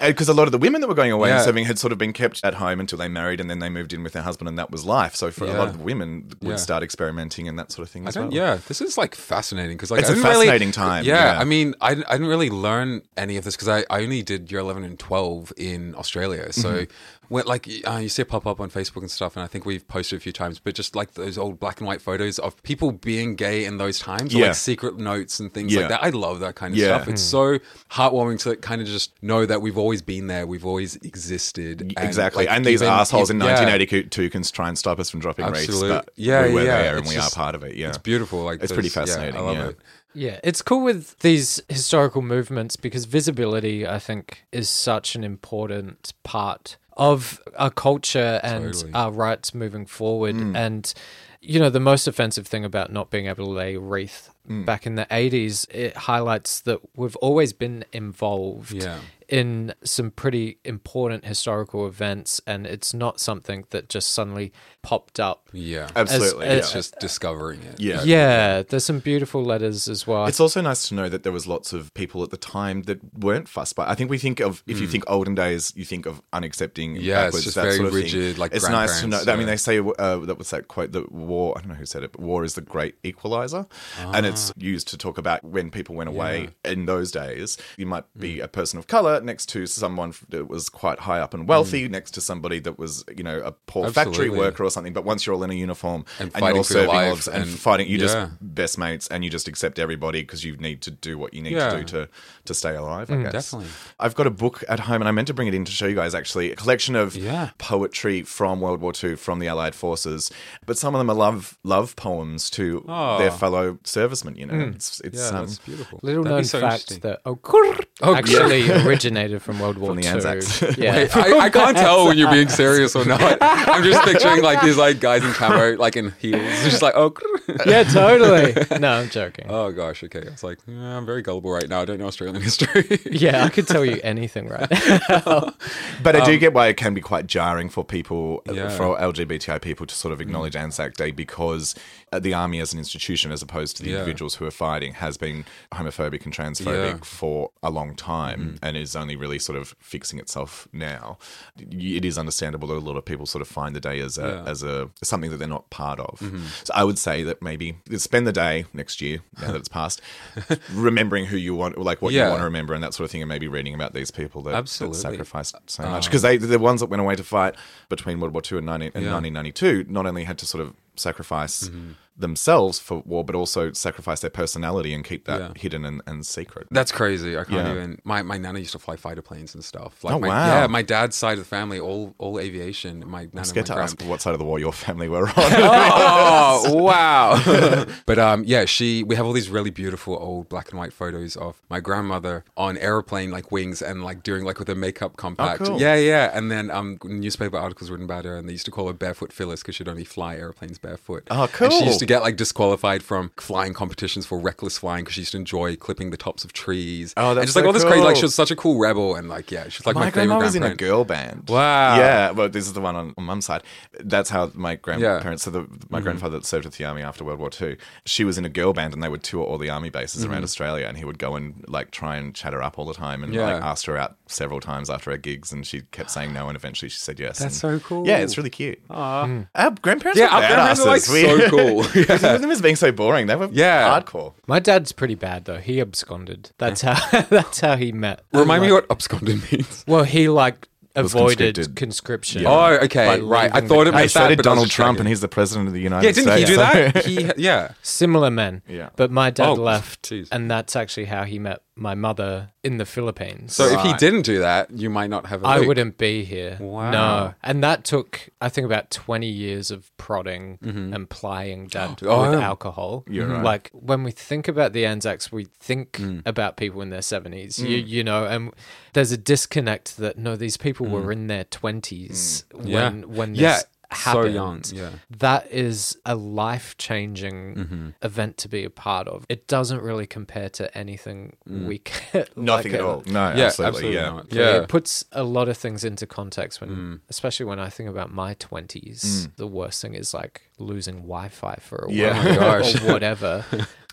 [0.00, 1.98] because a lot of the women that were going away and serving had sort of
[1.98, 4.48] been kept at home until they married, and then they moved in with their husband,
[4.48, 5.14] and that was life.
[5.14, 5.70] So for a lot Yeah.
[5.70, 6.56] of women, would Yeah.
[6.56, 8.32] start experimenting and that sort of thing I as well.
[8.32, 11.32] Yeah, this is like fascinating because like It's I a didn't really- fascinating time, Yeah,
[11.34, 11.40] yeah.
[11.40, 14.50] I mean, I, I didn't really learn any of this because I, I only did
[14.50, 16.52] year eleven and twelve in Australia.
[16.52, 16.92] So Mm-hmm.
[17.28, 19.64] When like uh, you see it pop up on Facebook and stuff, and I think
[19.66, 22.62] we've posted a few times, but just like those old black and white photos of
[22.62, 25.80] people being gay in those times, or like secret notes and things Yeah.
[25.80, 26.04] like that.
[26.04, 26.96] I love that kind of Yeah.
[26.96, 27.08] stuff.
[27.08, 27.58] It's so
[27.90, 31.80] heartwarming to kind of just know that we've always been there, we've always existed.
[31.82, 33.46] and, Exactly, like, and these even- assholes in yeah.
[33.46, 35.90] 1982 can try and stop us from dropping Absolutely.
[35.90, 37.76] rates, but Yeah, we were yeah, there and it's we just- are part of it.
[37.76, 38.42] Yeah, It's beautiful.
[38.44, 39.66] Like It's pretty those- yeah, fascinating, I love yeah.
[39.68, 39.76] it.
[40.14, 46.12] Yeah, it's cool with these historical movements because visibility, I think, is such an important
[46.24, 48.92] part of our culture and Totally.
[48.92, 50.34] our rights moving forward.
[50.34, 50.56] Mm.
[50.56, 50.94] And,
[51.40, 54.64] you know, the most offensive thing about not being able to lay a wreath Mm.
[54.64, 59.00] back in the 80s, it highlights that we've always been involved Yeah.
[59.28, 62.40] in some pretty important historical events.
[62.46, 64.50] And it's not something that just suddenly
[64.82, 65.47] popped up.
[65.52, 65.88] Yeah.
[65.96, 66.46] Absolutely.
[66.46, 67.80] as- It's just discovering it.
[67.80, 68.02] Yeah.
[68.04, 70.26] Yeah, there's some beautiful letters as well.
[70.26, 72.98] It's also nice to know that there was lots of people at the time that
[73.18, 73.88] weren't fussed by.
[73.88, 77.02] I think we think of if you think olden days, you think of unaccepting, Hmm.
[77.02, 78.02] Yeah, it's just that very sort of thing.
[78.02, 79.22] rigid, like it's nice to know.
[79.24, 81.54] grandparents, I mean, they say uh, that was that quote that war.
[81.56, 83.66] I don't know who said it, but war is the great equalizer,
[83.98, 84.28] and Ah.
[84.28, 87.56] it's used to talk about when people went away in those days.
[87.76, 88.20] You might Hmm.
[88.20, 91.88] be a person of color next to someone that was quite high up and wealthy,
[91.88, 94.36] next to somebody that was you know a poor factory Hmm.
[94.36, 94.92] Worker or something.
[94.92, 97.28] But once you're all in a uniform And and, fighting you're for serving life lives
[97.28, 98.06] and, and- fighting, you yeah.
[98.06, 101.42] just best mates and you just accept everybody because you need to do what you
[101.42, 101.70] need Yeah.
[101.70, 102.08] to do to
[102.46, 103.10] to stay alive.
[103.10, 103.68] I mm, guess definitely.
[104.00, 105.86] I've got a book at home, and I meant to bring it in to show
[105.86, 106.14] you guys.
[106.14, 107.50] Actually, a collection of Yeah.
[107.58, 110.30] poetry from World War II from the Allied forces,
[110.64, 113.18] but some of them are love love poems to Oh.
[113.18, 113.36] their ah.
[113.36, 114.36] fellow servicemen.
[114.36, 114.74] You know, mm.
[114.76, 116.00] it's it's Yeah, um, that's beautiful.
[116.02, 117.00] Little That'd known so fact interesting.
[117.00, 120.08] that Okur Oh, actually originated from World War the II.
[120.08, 120.62] Anzacs.
[120.78, 120.94] Yeah.
[120.96, 123.38] Wait, I, I can't tell when you're being serious or not.
[123.40, 127.14] I'm just picturing like these like guys in camo, like in heels, just like oh,
[127.66, 128.54] yeah, totally.
[128.78, 129.46] No, I'm joking.
[129.48, 130.20] oh gosh, okay.
[130.20, 131.80] It's like yeah, I'm very gullible right now.
[131.80, 132.98] I don't know Australian history.
[133.10, 134.70] yeah, I could tell you anything right
[135.08, 135.54] now.
[136.02, 138.68] But I do get why it can be quite jarring for people, uh, Um, Yeah.
[138.70, 141.74] for LGBTI people to sort of acknowledge Anzac Day because
[142.12, 143.96] uh, the army as an institution, as opposed to the Yeah.
[143.98, 146.98] individuals who are fighting, has been homophobic and transphobic Yeah.
[147.02, 151.18] For a long time and is only really sort of fixing itself now.
[151.58, 154.22] It is understandable that a lot of people sort of find the day as a,
[154.28, 154.50] Yeah.
[154.50, 156.20] As a something that they're not part of.
[156.62, 160.00] So I would say that maybe spend the day next year, now that it's passed,
[160.72, 163.22] remembering who you want, like what you want to remember and that sort of thing,
[163.22, 164.98] and maybe reading about these people that, that Absolutely.
[165.00, 167.56] sacrificed so much because they the ones that went away to fight
[167.88, 169.12] between World War II and, 19, and Yeah.
[169.12, 171.92] 1992 not only had to sort of sacrifice Mm-hmm.
[172.18, 175.52] Themselves for war, but also sacrifice their personality and keep that Yeah.
[175.56, 176.66] hidden and, and secret.
[176.70, 177.38] That's crazy.
[177.38, 177.72] I can't Yeah.
[177.72, 177.98] even.
[178.04, 180.02] My, my nana used to fly fighter planes and stuff.
[180.02, 180.46] Like Oh, my, wow.
[180.62, 183.04] Yeah, my dad's side of the family, all all aviation.
[183.08, 185.28] My nana, I'm scared my to ask what side of the war your family were
[185.28, 185.34] on.
[185.36, 187.84] oh wow!
[188.06, 189.02] but um, yeah, she.
[189.02, 192.76] We have all these really beautiful old black and white photos of my grandmother on
[192.78, 195.62] airplane like wings and like doing like with a makeup compact.
[195.62, 195.80] Oh, cool.
[195.80, 196.30] Yeah, yeah.
[196.34, 199.32] And then um, newspaper articles written about her, and they used to call her barefoot
[199.32, 201.26] Phyllis because she'd only fly airplanes barefoot.
[201.30, 201.70] Oh, cool.
[202.08, 206.10] Get like disqualified from flying competitions for reckless flying because she used to enjoy clipping
[206.10, 207.12] the tops of trees.
[207.16, 208.00] Oh, And that's just like so all this crazy.
[208.00, 208.20] Like cool.
[208.20, 210.44] she was such a cool rebel, and like yeah, she's like my, my favorite grandma
[210.44, 211.48] was in a girl band.
[211.48, 211.96] Wow.
[211.98, 213.62] Yeah, well, this is the one on, on mum's side.
[214.00, 215.24] That's how my grandparents.
[215.24, 215.38] Yeah.
[215.44, 216.04] So the, my mm-hmm.
[216.04, 217.76] grandfather served with the army after World War II.
[218.06, 220.36] She was in a girl band, and they would tour all the army bases around
[220.36, 220.44] mm-hmm.
[220.44, 220.86] Australia.
[220.86, 223.34] And he would go and like try and chat her up all the time, and
[223.34, 223.52] Yeah.
[223.52, 226.56] like asked her out several times after her gigs, and she kept saying no, and
[226.56, 227.38] eventually she said yes.
[227.38, 228.06] That's And- so cool.
[228.06, 228.80] Yeah, it's really cute.
[228.88, 229.46] Our
[229.82, 231.08] grandparents, Yeah, our grandparents are, like.
[231.08, 231.84] We- so cool.
[232.00, 233.26] we think of them as being so boring.
[233.26, 234.00] They were Yeah.
[234.00, 234.34] hardcore.
[234.46, 235.58] My dad's pretty bad though.
[235.58, 236.50] He absconded.
[236.58, 236.96] That's how
[237.30, 238.22] that's how he met.
[238.32, 239.84] Remind me what absconded means.
[239.86, 241.76] Well, he like avoided conscripted.
[241.76, 242.46] conscription.
[242.46, 243.54] Oh, okay, right.
[243.54, 245.68] I thought it Hey, meant so that, but was Donald Trump, and he's the president
[245.68, 246.26] of the United States.
[246.26, 247.04] Yeah, didn't he do so- that?
[247.36, 247.72] He, yeah.
[247.82, 248.62] similar men.
[248.66, 248.88] Yeah.
[248.96, 250.26] But my dad Oh, left, jeez.
[250.32, 253.54] and that's actually how he met my mother in the Philippines.
[253.54, 255.42] So if he didn't do that, you might not have.
[255.42, 255.68] a I link.
[255.68, 256.56] wouldn't be here.
[256.60, 256.90] Wow.
[256.90, 257.34] No.
[257.42, 262.08] And that took, I think, about 20 years of prodding and plying dad Mm-hmm.
[262.10, 262.46] Oh, with yeah.
[262.46, 263.04] alcohol.
[263.08, 263.42] You're right.
[263.44, 266.22] Like, when we think about the Anzacs, we think Mm.
[266.26, 268.52] about people in their 70s, you, you know, and
[268.92, 272.68] there's a disconnect that, no, these people were in their 20s when, Mm.
[272.68, 272.90] Yeah.
[273.06, 274.34] when this Yeah, so happened.
[274.34, 274.90] young, yeah.
[275.18, 277.88] That is a life changing Mm-hmm.
[278.02, 279.24] event to be a part of.
[279.28, 282.36] It doesn't really compare to anything we get.
[282.36, 283.02] Nothing like at a- all.
[283.06, 283.64] No, Yeah, absolutely.
[283.66, 284.10] absolutely yeah.
[284.10, 284.32] not.
[284.32, 284.42] yeah.
[284.42, 284.62] Yeah.
[284.62, 287.00] It puts a lot of things into context when, Mm.
[287.08, 289.28] especially when I think about my 20s.
[289.36, 292.36] The worst thing is like losing Wi Fi for a Yeah.
[292.38, 293.44] while Oh or whatever.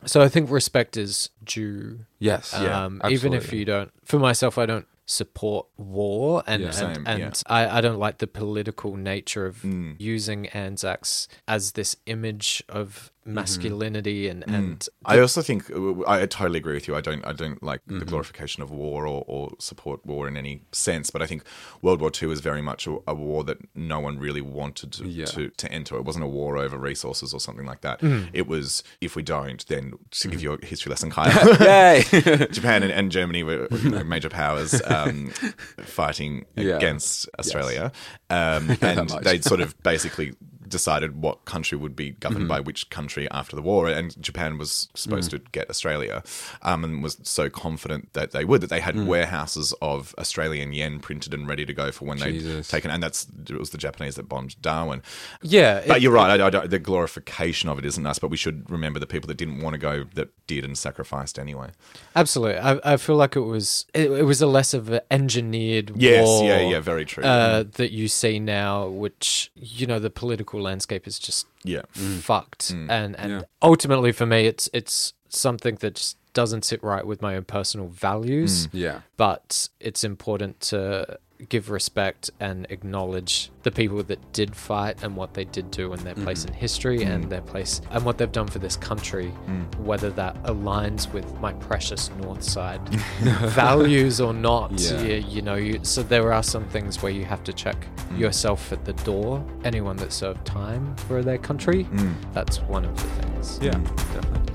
[0.06, 2.00] so I think respect is due.
[2.20, 2.54] Yes.
[2.54, 6.84] Um, even if you don't, for myself, I don't support war and Yeah.
[6.86, 7.32] and, and yeah.
[7.48, 9.96] I, I don't like the political nature of Mm.
[10.00, 14.90] using Anzacs as this image of masculinity and and Mm.
[15.06, 16.96] I also think uh, I totally agree with you.
[16.96, 18.00] I don't I don't like Mm-hmm.
[18.00, 21.12] the glorification of war or, or support war in any sense.
[21.12, 21.44] But I think
[21.82, 25.08] World War II was very much a, a war that no one really wanted to,
[25.08, 25.26] Yeah.
[25.26, 25.96] to to enter.
[25.98, 28.00] It wasn't a war over resources or something like that.
[28.02, 28.30] Mm.
[28.34, 30.30] It was if we don't, then to Mm-hmm.
[30.32, 31.32] give you a history lesson, Kyle.
[31.62, 32.04] Yay!
[32.52, 35.30] Japan and, and Germany were you know, major powers um,
[35.84, 36.78] fighting Yeah.
[36.78, 37.92] against Australia,
[38.30, 40.34] um, and they'd sort of basically
[40.68, 43.88] decided what country would be governed by which country after the war.
[43.88, 46.24] And Japan was supposed to get Australia
[46.62, 51.00] um, and was so confident that they would, that they had warehouses of Australian yen
[51.00, 52.68] printed and ready to go for when they'd Jesus.
[52.68, 52.92] taken.
[52.92, 55.02] And that's it was the Japanese that bombed Darwin.
[55.42, 56.40] Yeah, But it- you're right.
[56.40, 59.28] I, I don't- the glorification of it isn't us, but we should remember the people
[59.28, 61.70] that didn't want to go that did and sacrificed anyway.
[62.16, 65.92] Absolutely, I, I feel like it was it, it was a less of an engineered
[65.96, 66.44] Yes, war.
[66.46, 67.24] yeah, yeah, very true.
[67.24, 71.84] Uh, that you see now, which you know the political landscape is just Yeah.
[71.96, 72.20] Mm.
[72.20, 72.90] fucked, mm.
[72.90, 73.42] and and Yeah.
[73.62, 77.88] ultimately for me, it's it's something that just doesn't sit right with my own personal
[77.88, 78.68] values.
[78.68, 78.70] Mm.
[78.74, 79.00] Yeah.
[79.18, 81.18] but it's important to
[81.50, 86.02] give respect and acknowledge the people that did fight and what they did do and
[86.02, 86.54] their place mm-hmm.
[86.54, 87.30] in history and mm.
[87.30, 89.76] their place and what they've done for this country, mm.
[89.80, 92.88] whether that aligns with my precious North Side
[93.20, 94.72] values or not.
[94.74, 95.02] Yeah.
[95.02, 98.20] You, you know, you, so there are some things where you have to check mm.
[98.20, 99.46] yourself at the door.
[99.64, 101.88] Anyone that served time for their country,
[102.34, 103.60] that's one of the things.
[103.62, 103.72] Yeah,
[104.14, 104.55] definitely.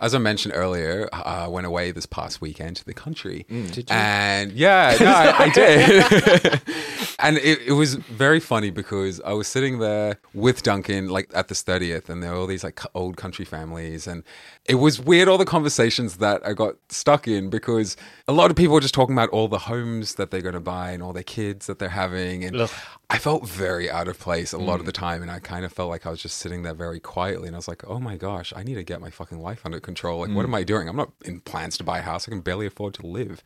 [0.00, 3.46] As I mentioned earlier, I went away this past weekend to the country.
[3.50, 3.72] Mm.
[3.72, 3.96] Did you?
[3.96, 6.62] And yeah, no, I, I did.
[7.18, 11.48] and it, it was very funny because I was sitting there with Duncan, like at
[11.48, 14.06] the 30th, and there were all these like old country families.
[14.06, 14.22] And
[14.66, 17.96] it was weird, all the conversations that I got stuck in because
[18.28, 20.60] a lot of people were just talking about all the homes that they're going to
[20.60, 22.44] buy and all their kids that they're having.
[22.44, 22.70] And Ugh.
[23.08, 24.86] I felt very out of place a lot of mm.
[24.86, 25.22] the time.
[25.22, 27.46] And I kind of felt like I was just sitting there very quietly.
[27.46, 29.78] And I was like, oh my gosh, I need to get my fucking life under
[29.78, 30.20] control.
[30.20, 30.48] Like, what mm.
[30.48, 30.88] am I doing?
[30.88, 32.26] I'm not in plans to buy a house.
[32.26, 33.44] I can barely afford to live.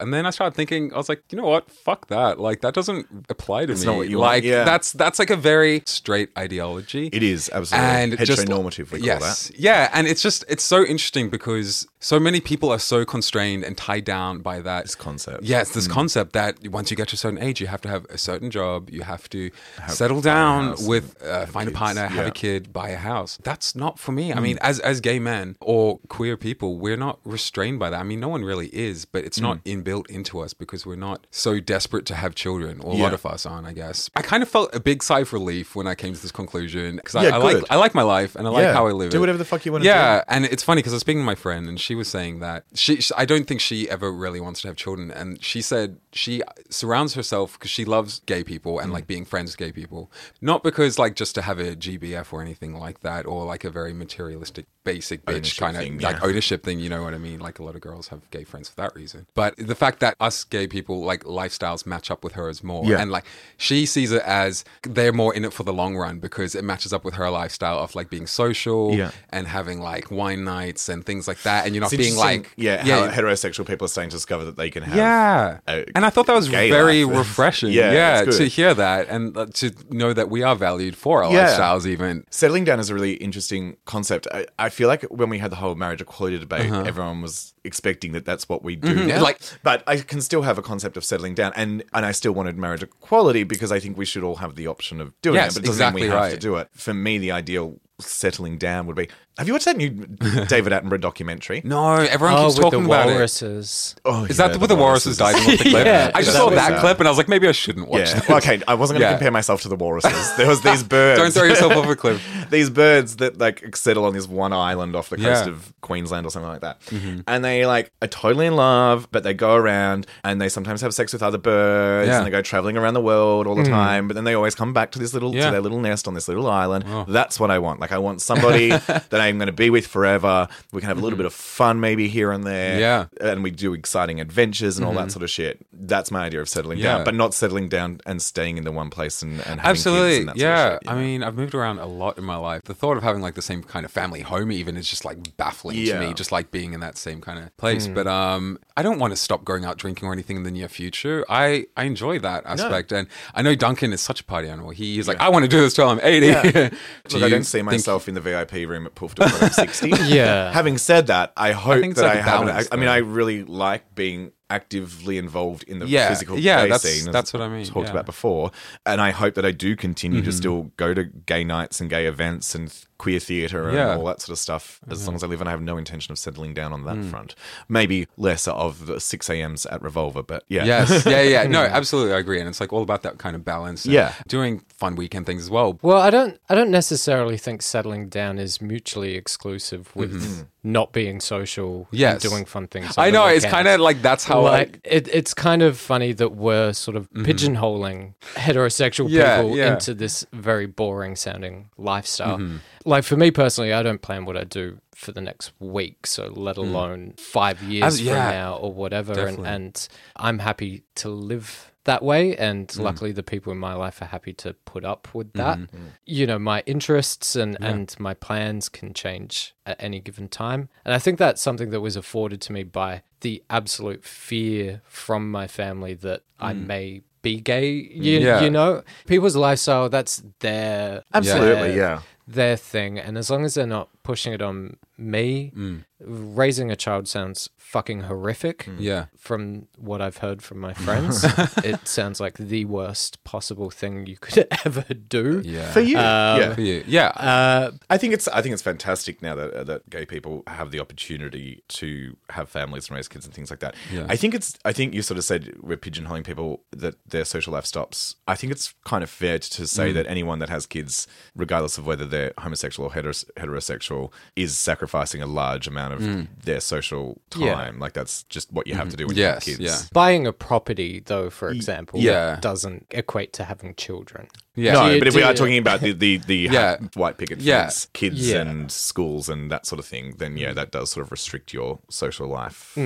[0.00, 1.70] And then I started thinking, I was like, you know what?
[1.70, 2.40] Fuck that.
[2.40, 3.86] Like, that doesn't apply to It's me.
[3.86, 4.30] not what you want.
[4.30, 4.64] like, Yeah.
[4.64, 7.10] that's that's like a very straight ideology.
[7.12, 7.86] It is, absolutely.
[7.86, 12.18] And just Heteronormative, we call yes, yeah, and it's just it's so interesting because so
[12.20, 15.44] many people are so constrained and tied down by that This concept.
[15.44, 15.92] Yes, this Mm.
[15.92, 18.50] concept that once you get to a certain age, you have to have a certain
[18.50, 19.50] job, you have to
[19.88, 22.24] settle down with uh, have find a partner, have Yeah.
[22.24, 22.28] Mm.
[22.28, 23.38] a kid, buy a house.
[23.42, 24.32] That's not for me.
[24.32, 28.00] I mean, as as gay men or queer people, we're not restrained by that.
[28.00, 29.82] I mean, no one really is, but it's not Mm.
[29.84, 32.80] inbuilt into us because we're not so desperate to have children.
[32.80, 33.14] Or a lot Yeah.
[33.14, 34.10] of us aren't, I guess.
[34.16, 36.96] I kind of felt a big sigh of relief when I came to this conclusion
[36.96, 37.64] because I, Yeah, I like.
[37.70, 39.10] I like my life and I like how I live.
[39.10, 39.20] Do it.
[39.20, 40.24] whatever the fuck you wanna Yeah, do.
[40.28, 42.64] and it's funny because I was speaking to my friend and she was saying that
[42.74, 45.98] she, she- I don't think she ever really wants to have children, and she said
[46.12, 48.94] she surrounds herself because she loves gay people and Mm.
[48.94, 52.42] like being friends with gay people, not because like just to have a GBF or
[52.42, 56.62] anything like that, or like a very materialistic, basic bitch kind of thing, like ownership
[56.64, 56.80] thing.
[56.80, 57.38] You know what I mean?
[57.40, 59.26] Like a lot of girls have gay friends for that reason.
[59.34, 63.00] But the fact that us gay people like lifestyles match up with hers more, Yeah.
[63.00, 63.24] and like
[63.56, 66.92] she sees it as they're more in it for the long run because it matches
[66.92, 69.10] up with her lifestyle of like being social Yeah.
[69.30, 72.52] and having like wine nights and things like that, and you're not It's being like
[72.56, 75.58] yeah, how heterosexual people are starting to discover that they can have yeah.
[75.68, 77.16] a And I thought that was very life.
[77.22, 77.72] refreshing.
[77.72, 81.32] Yeah, yeah, to hear that and uh, to know that we are valued for our
[81.32, 81.48] Yeah.
[81.48, 82.24] lifestyles, even.
[82.30, 84.26] Settling down is a really interesting concept.
[84.32, 88.12] I, I feel like when we had the whole marriage equality debate, everyone was expecting
[88.12, 89.06] that that's what we do Mhm.
[89.08, 89.22] now.
[89.22, 92.32] Like- but I can still have a concept of settling down, and and I still
[92.32, 95.52] wanted marriage equality because I think we should all have the option of doing Yes,
[95.56, 95.60] it.
[95.60, 96.30] But it doesn't mean we have right.
[96.30, 96.68] to do it.
[96.74, 99.08] For me, the ideal settling down would be.
[99.38, 101.62] Have you watched that new David Attenborough documentary?
[101.64, 103.12] No, everyone Oh, keeps with the talking about it.
[103.14, 103.94] walruses.
[104.04, 105.86] Oh, Is yeah, that with the walruses diving off the cliff?
[105.86, 106.80] Yeah, I just that saw that that.
[106.80, 108.14] clip and I was like, maybe I shouldn't watch Yeah.
[108.20, 108.28] that.
[108.28, 109.16] Well, okay, I wasn't going to Yeah.
[109.16, 110.12] compare myself to the walruses.
[110.36, 111.18] There was these birds.
[111.18, 112.22] Don't throw yourself off a cliff.
[112.50, 115.40] these birds that like settle on this one island off the coast Yeah.
[115.44, 115.50] Mm-hmm.
[115.54, 116.82] of Queensland or something like that.
[117.26, 120.92] And they like are totally in love, but they go around and they sometimes have
[120.94, 122.18] sex with other birds Yeah.
[122.18, 124.74] and they go traveling around the world all the time, but then they always come
[124.74, 125.46] back to this little Yeah.
[125.46, 126.84] to their little nest on this little island.
[127.08, 127.80] That's what I want.
[127.80, 130.48] Like Like I want somebody that I'm going to be with forever.
[130.72, 131.24] We can have a little mm-hmm.
[131.24, 132.80] bit of fun maybe here and there.
[132.80, 133.06] Yeah.
[133.20, 135.08] And we do exciting adventures and all that mm-hmm.
[135.10, 135.64] sort of shit.
[135.72, 136.96] That's my idea of settling Yeah.
[136.96, 139.86] down, but not settling down and staying in the one place and, and having kids
[139.86, 140.16] Absolutely.
[140.18, 140.72] and that sort of yeah.
[140.72, 141.00] shit, I know?
[141.00, 142.62] mean, I've moved around a lot in my life.
[142.64, 145.36] The thought of having like the same kind of family home even is just like
[145.36, 147.86] baffling to me, just like being in that same kind of place.
[147.86, 147.94] Hmm.
[147.94, 150.68] But um I don't want to stop going out drinking or anything in the near
[150.68, 151.26] future.
[151.28, 154.70] I I enjoy that aspect and I know Duncan is such a party animal.
[154.70, 156.20] He's like I want to do this till I'm 80.
[156.20, 156.30] Do
[157.12, 159.90] Look, I don't see think- myself in the VIP room at Poof till I'm 60.
[160.06, 160.52] Yeah.
[160.52, 162.48] Having said that, I hope that like I a haven't.
[162.48, 162.88] I, balance, I mean.
[162.88, 167.10] I really like being actively involved in the Yeah, physical yeah, that's- scene.
[167.10, 167.82] that's what I mean, Talked yeah.
[167.84, 167.90] Mm-hmm.
[167.92, 168.50] about before,
[168.86, 172.06] and I hope that I do continue to still go to gay nights and gay
[172.06, 173.86] events and queer theatre and Yeah.
[173.88, 173.98] Mm-hmm.
[174.00, 175.40] all that sort of stuff as long as I live.
[175.40, 177.10] And I have no intention of settling down on that Mm.
[177.10, 177.34] front.
[177.68, 181.04] Maybe less of the six a.m.s at Revolver, but yeah, Yes.
[181.06, 181.42] Yeah, yeah.
[181.48, 182.38] No, absolutely I agree.
[182.40, 183.84] And it's like all about that kind of balance.
[183.86, 184.12] Yeah.
[184.28, 185.78] Doing fun weekend things as well.
[185.82, 191.20] Well, I don't I don't necessarily think settling down is mutually exclusive with not being
[191.20, 191.96] social Mm-hmm.
[191.96, 192.24] Yes.
[192.24, 192.96] and doing fun things.
[192.96, 196.12] I know it's kind of like that's how like I it, it's kind of funny
[196.12, 199.72] that we're sort of pigeonholing heterosexual Yeah, people yeah.
[199.74, 202.38] into this very boring sounding lifestyle.
[202.84, 206.32] Like for me personally, I don't plan what I do for the next week, so
[206.34, 209.12] let alone five years As- from now or whatever.
[209.12, 209.48] And, definitely.
[209.48, 212.78] and I'm happy to live that way and Mm.
[212.78, 215.62] luckily the people in my life are happy to put up with Mm-hmm.
[215.62, 215.78] that Mm.
[216.06, 220.94] you know my interests and and my plans can change at any given time and
[220.94, 225.48] i think that's something that was afforded to me by the absolute fear from my
[225.48, 228.22] family that i may be gay you, Mm.
[228.22, 228.40] Yeah.
[228.42, 232.00] you know people's lifestyle that's their Absolutely, their- yeah.
[232.26, 235.84] Their thing and as long as they're not pushing it on me Mm.
[236.00, 239.06] raising a child sounds fucking horrific Yeah.
[239.18, 241.24] from what I've heard from my friends,
[241.64, 245.42] it sounds like the worst possible thing you could ever do.
[245.44, 245.70] Yeah.
[245.72, 246.54] for you, Um, yeah.
[246.54, 246.84] For you.
[246.86, 247.06] Yeah.
[247.08, 250.70] Uh, I think it's I think it's fantastic now that uh, that gay people have
[250.70, 253.74] the opportunity to have families and raise kids and things like that.
[253.92, 254.06] Yeah.
[254.08, 257.52] I think it's I think you sort of said we're pigeonholing people that their social
[257.52, 258.16] life stops.
[258.28, 259.94] I think it's kind of fair to say Mm.
[259.94, 263.91] that anyone that has kids, regardless of whether they're homosexual or heteros- heterosexual,
[264.36, 266.26] is sacrificing a large amount of Mm.
[266.44, 267.04] their social
[267.36, 267.54] Yeah.
[267.54, 267.78] time.
[267.78, 269.68] Like that's just what you have to do when Yes, you have yeah.
[269.76, 269.90] kids.
[269.90, 272.38] buying a property, though, for example, yeah.
[272.40, 274.26] doesn't equate to having children.
[274.54, 274.72] Yeah.
[274.74, 276.76] No, you- but if we are you- talking about the the, the Yeah.
[276.94, 277.62] white picket Yeah.
[277.62, 278.40] fence, kids Yeah.
[278.42, 280.40] and schools and that sort of thing, then Mm.
[280.40, 282.76] yeah, that does sort of restrict your social life.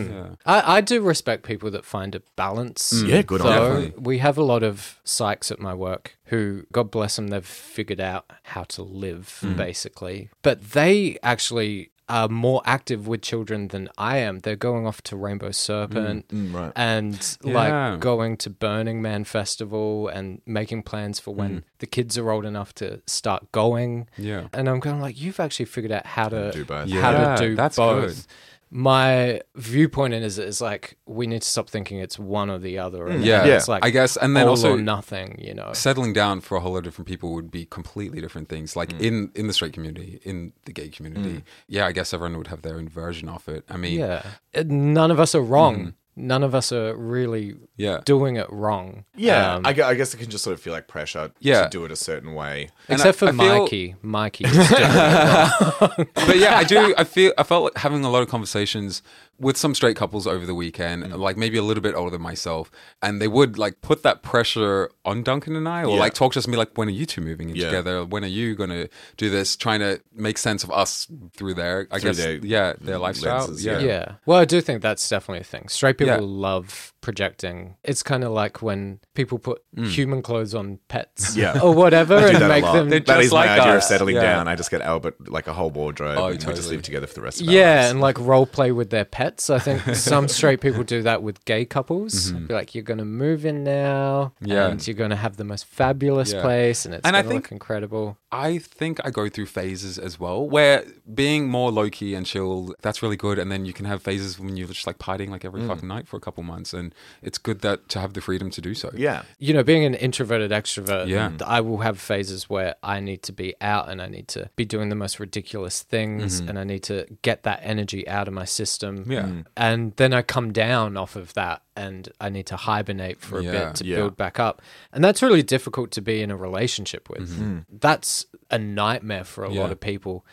[0.54, 2.92] I, I do respect people that find a balance.
[2.92, 3.08] Mm.
[3.08, 3.78] Yeah, good on though.
[3.78, 3.92] you.
[3.96, 8.00] We have a lot of psychs at my work who, God bless them, they've figured
[8.00, 9.56] out how to live, Mm.
[9.56, 10.30] basically.
[10.42, 14.38] But they actually are more active with children than I am.
[14.38, 16.72] They're going off to Rainbow Serpent Mm, right.
[16.76, 17.54] and Yeah.
[17.92, 21.36] like going to Burning Man Festival and making plans for Mm.
[21.38, 24.06] when the kids are old enough to start going.
[24.16, 24.46] Yeah.
[24.52, 26.88] And I'm going like, you've actually figured out how to Do both.
[26.90, 28.06] How Yeah, to do that's both.
[28.14, 28.24] good.
[28.70, 32.58] My viewpoint in it is is like we need to stop thinking it's one or
[32.58, 33.04] the other.
[33.06, 33.14] Mm.
[33.16, 33.44] and Yeah.
[33.44, 35.38] it's like I guess, and then all also- or nothing.
[35.38, 38.48] You know, settling down for a whole lot of different people would be completely different
[38.48, 39.00] things like Mm.
[39.00, 41.42] in in the straight community in the gay community mm.
[41.68, 44.22] yeah i guess everyone would have their own version of it i mean yeah.
[44.64, 45.76] None of us are wrong.
[45.76, 45.88] Mm-hmm.
[46.16, 47.56] None of us are really.
[47.78, 48.00] Yeah.
[48.06, 49.04] doing it wrong.
[49.14, 51.64] Yeah, Um, I, gu- I guess it can just sort of feel like pressure Yeah.
[51.64, 52.70] to do it a certain way.
[52.88, 53.94] Except I- for I feel- Mikey.
[54.00, 54.44] Mikey.
[54.46, 56.06] is doing it wrong.
[56.14, 59.02] but yeah i do i feel i felt like having a lot of conversations
[59.38, 61.18] with some straight couples over the weekend Mm.
[61.18, 62.70] like maybe a little bit older than myself
[63.02, 66.00] and they would like put that pressure on duncan and i or Yeah.
[66.00, 67.66] like talk to us and be like when are you two moving in Yeah.
[67.66, 71.86] together when are you gonna do this trying to make sense of us through their
[71.90, 73.78] i Through guess their yeah their lifestyle lenses, yeah.
[73.80, 73.86] yeah.
[73.86, 74.12] yeah.
[74.24, 75.68] Well, I do think that's definitely a thing.
[75.68, 76.18] Straight people Yeah.
[76.20, 77.76] love projecting.
[77.84, 81.36] It's kind of like when people put human clothes on pets, Mm.
[81.42, 81.60] Yeah.
[81.62, 83.88] or whatever, and make them They're That just my like idea of us.
[83.88, 84.22] settling Yeah.
[84.22, 84.48] down.
[84.48, 86.76] I just get Albert like a whole wardrobe, Oh, and we just totally.
[86.76, 89.48] live together for the rest of our Yeah, and like role play with their pets.
[89.50, 92.32] I think some straight people do that with gay couples.
[92.32, 94.50] Be like, you're going to move in now, Mm-hmm.
[94.52, 94.66] Yeah.
[94.68, 96.42] and you're going to have the most fabulous Yeah.
[96.42, 98.18] place, and it's And I think- look incredible.
[98.32, 102.74] I think I go through phases as well, where being more low key and chilled,
[102.82, 103.38] that's really good.
[103.38, 106.06] And then you can have phases when you're just like partying like every fucking night
[106.08, 108.90] for a couple months, and it's good that to have the freedom to do so.
[108.94, 111.32] yeah, You know, being an introverted extrovert, Yeah.
[111.44, 114.64] I will have phases where I need to be out and I need to be
[114.64, 118.44] doing the most ridiculous things, and I need to get that energy out of my
[118.44, 118.98] system.
[119.00, 119.12] Mm-hmm.
[119.12, 119.22] Yeah.
[119.22, 119.44] Mm.
[119.56, 123.42] and then I come down off of that and I need to hibernate for a
[123.42, 123.96] Yeah, bit to yeah.
[123.96, 124.62] build back up.
[124.92, 127.28] And that's really difficult to be in a relationship with.
[127.30, 127.58] Mm-hmm.
[127.80, 130.24] That's a nightmare for a lot of people.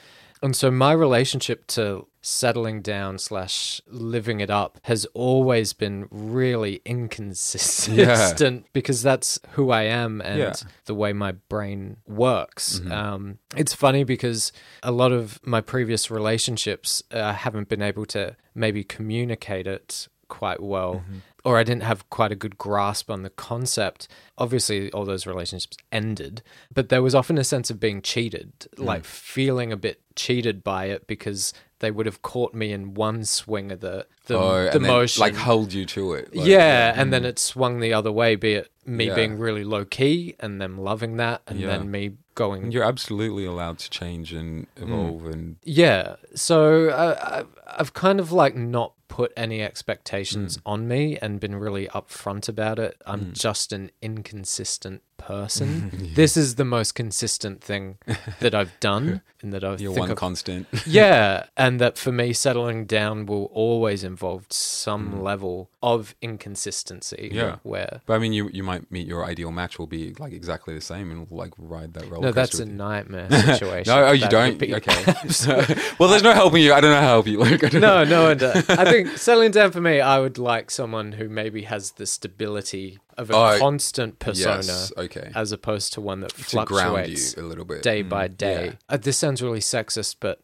[0.43, 6.81] And so my relationship to settling down slash living it up has always been really
[6.85, 10.53] inconsistent because that's who I am and Yeah.
[10.85, 12.81] the way my brain works.
[12.89, 14.51] Um, it's funny because
[14.81, 20.61] a lot of my previous relationships uh, haven't been able to maybe communicate it quite
[20.61, 20.95] well.
[20.95, 21.17] Mm-hmm.
[21.45, 24.07] Or I didn't have quite a good grasp on the concept.
[24.37, 26.41] Obviously, all those relationships ended,
[26.73, 28.85] but there was often a sense of being cheated, mm.
[28.85, 33.25] like feeling a bit cheated by it because they would have caught me in one
[33.25, 36.33] swing of the the, oh, the and then, motion, like hold you to it.
[36.33, 37.27] Like, yeah, and then mm.
[37.27, 39.15] it swung the other way, be it me Yeah.
[39.15, 41.67] being really low key and them loving that, and Yeah.
[41.67, 42.71] then me going.
[42.71, 44.83] You're absolutely allowed to change and mm.
[44.83, 50.61] evolve and Yeah, so uh, I've kind of like not put any expectations hmm.
[50.65, 52.99] on me and been really upfront about it.
[53.05, 53.33] I'm hmm.
[53.33, 55.91] just an inconsistent person.
[56.13, 57.97] This is the most consistent thing
[58.39, 60.67] that I've done, and that I you're think one I've constant.
[60.85, 65.23] yeah, and that for me, settling down will always involve some mm.
[65.23, 67.29] level of inconsistency.
[67.33, 67.57] Yeah.
[67.63, 70.75] where But I mean, you you might meet your ideal match will be like exactly
[70.75, 72.71] the same and will like ride that roller no, that's a you.
[72.71, 73.93] nightmare situation.
[73.93, 74.61] No, oh, you That don't.
[74.61, 75.93] Okay.
[75.97, 76.73] well, there's no helping you.
[76.73, 77.39] I don't know how to help you.
[77.43, 81.63] Like, no, no, I think settling down for me, I would like someone who maybe
[81.63, 85.31] has the stability of a Oh, constant persona, yes, okay.
[85.35, 87.81] as opposed to one that to fluctuates a little bit.
[87.83, 88.65] day by Mm, day.
[88.65, 88.71] yeah.
[88.89, 90.39] Uh, this sounds really sexist, but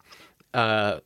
[0.53, 0.99] uh,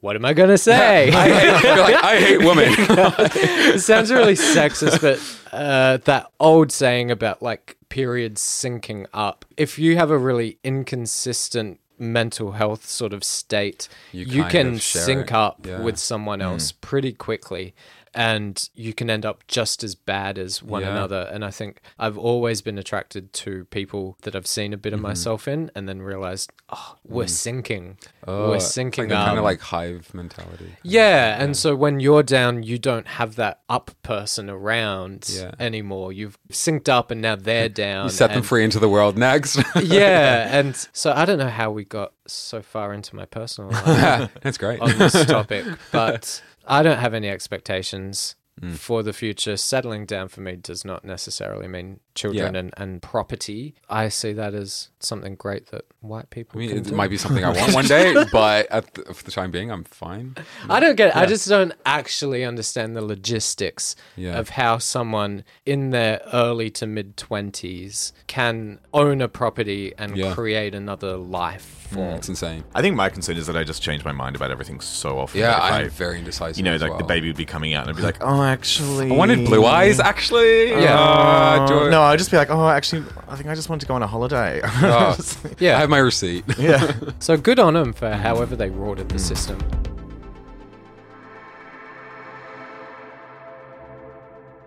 [0.00, 1.10] what am I gonna say?
[1.10, 2.68] I hate, like, I hate women.
[2.78, 5.18] it sounds really sexist, but
[5.56, 9.44] uh, that old saying about like periods syncing up.
[9.56, 15.26] If you have a really inconsistent mental health sort of state, You you, can sync
[15.28, 15.32] it.
[15.32, 15.78] up Yeah.
[15.78, 15.84] Mm.
[15.84, 17.72] with someone else pretty quickly.
[18.14, 20.90] And you can end up just as bad as one Yeah.
[20.92, 21.28] another.
[21.32, 24.98] And I think I've always been attracted to people that I've seen a bit of
[24.98, 25.08] Mm-hmm.
[25.08, 27.24] myself in and then realized, oh, we're.
[27.24, 27.96] Mm.
[28.26, 29.08] Oh, we're sinking.
[29.10, 30.76] like kind of like hive mentality.
[30.82, 35.52] Yeah, and so when you're down, you don't have that up person around Yeah.
[35.60, 36.12] anymore.
[36.12, 38.04] You've synced up, and now they're down.
[38.06, 39.56] You set them free into the world next.
[39.82, 44.30] yeah, and so I don't know how we got so far into my personal life
[44.42, 44.80] That's great.
[44.80, 48.36] on this topic, but I don't have any expectations.
[48.60, 48.76] Mm.
[48.76, 52.60] For the future, settling down for me does not necessarily mean children Yeah.
[52.60, 53.74] and, and property.
[53.90, 56.94] I see that as something great that white people I mean, can it do.
[56.94, 59.84] might be something I want one day, but at the, for the time being, I'm
[59.84, 60.36] fine.
[60.68, 61.16] I don't get it.
[61.16, 64.38] I just don't actually understand the logistics Yeah.
[64.38, 70.34] of how someone in their early to mid 20s can own a property and Yeah.
[70.34, 72.14] create another life form.
[72.14, 72.64] It's insane.
[72.74, 75.40] I think my concern is that I just change my mind about everything so often.
[75.40, 76.56] Yeah, that if I'm I- very indecisive.
[76.58, 78.42] You know, as like the baby would be coming out and I'd be like, oh,
[78.42, 79.10] actually.
[79.12, 80.70] I wanted blue eyes, actually.
[80.70, 80.98] Yeah.
[80.98, 83.86] Uh, do No, I'd just be like, oh, actually, I think I just want to
[83.86, 84.60] go on a holiday.
[84.94, 85.16] Oh,
[85.58, 85.76] Yeah.
[85.76, 86.44] I have my receipt.
[86.58, 86.92] yeah.
[87.18, 89.58] So good on them for however they rorted the system.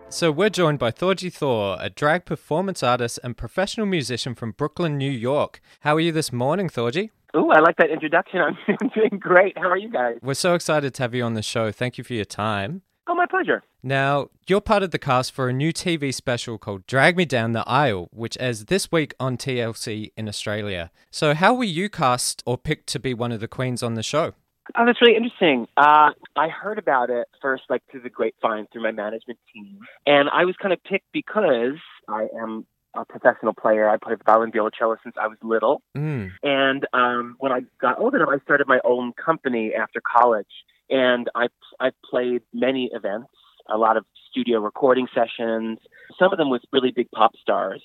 [0.09, 4.97] So we're joined by Thorgy Thor, a drag performance artist and professional musician from Brooklyn,
[4.97, 5.59] New York.
[5.81, 7.09] How are you this morning, Thorgy?
[7.35, 8.39] Ooh, I like that introduction.
[8.67, 9.57] I'm doing great.
[9.57, 10.15] How are you guys?
[10.23, 11.71] We're so excited to have you on the show.
[11.71, 12.83] Thank you for your time.
[13.09, 13.63] Oh, my pleasure.
[13.83, 17.53] Now, you're part of the cast for a new TV special called Drag Me Down
[17.53, 20.91] the Aisle, which airs this week on TLC in Australia.
[21.09, 24.03] So, how were you cast or picked to be one of the queens on the
[24.03, 24.33] show?
[24.75, 25.67] Oh, that's really interesting.
[25.77, 30.27] Uh, I heard about it first, like through the grapevine, through my management team, and
[30.33, 31.77] I was kind of picked because
[32.09, 33.87] I am a professional player.
[33.89, 36.31] I played violin, violoncello since I was little, Mm.
[36.43, 40.47] and um, when I got old enough, I started my own company after college,
[40.89, 41.47] and I
[41.79, 43.29] I've played many events,
[43.69, 45.79] a lot of studio recording sessions.
[46.19, 47.83] Some of them with really big pop stars.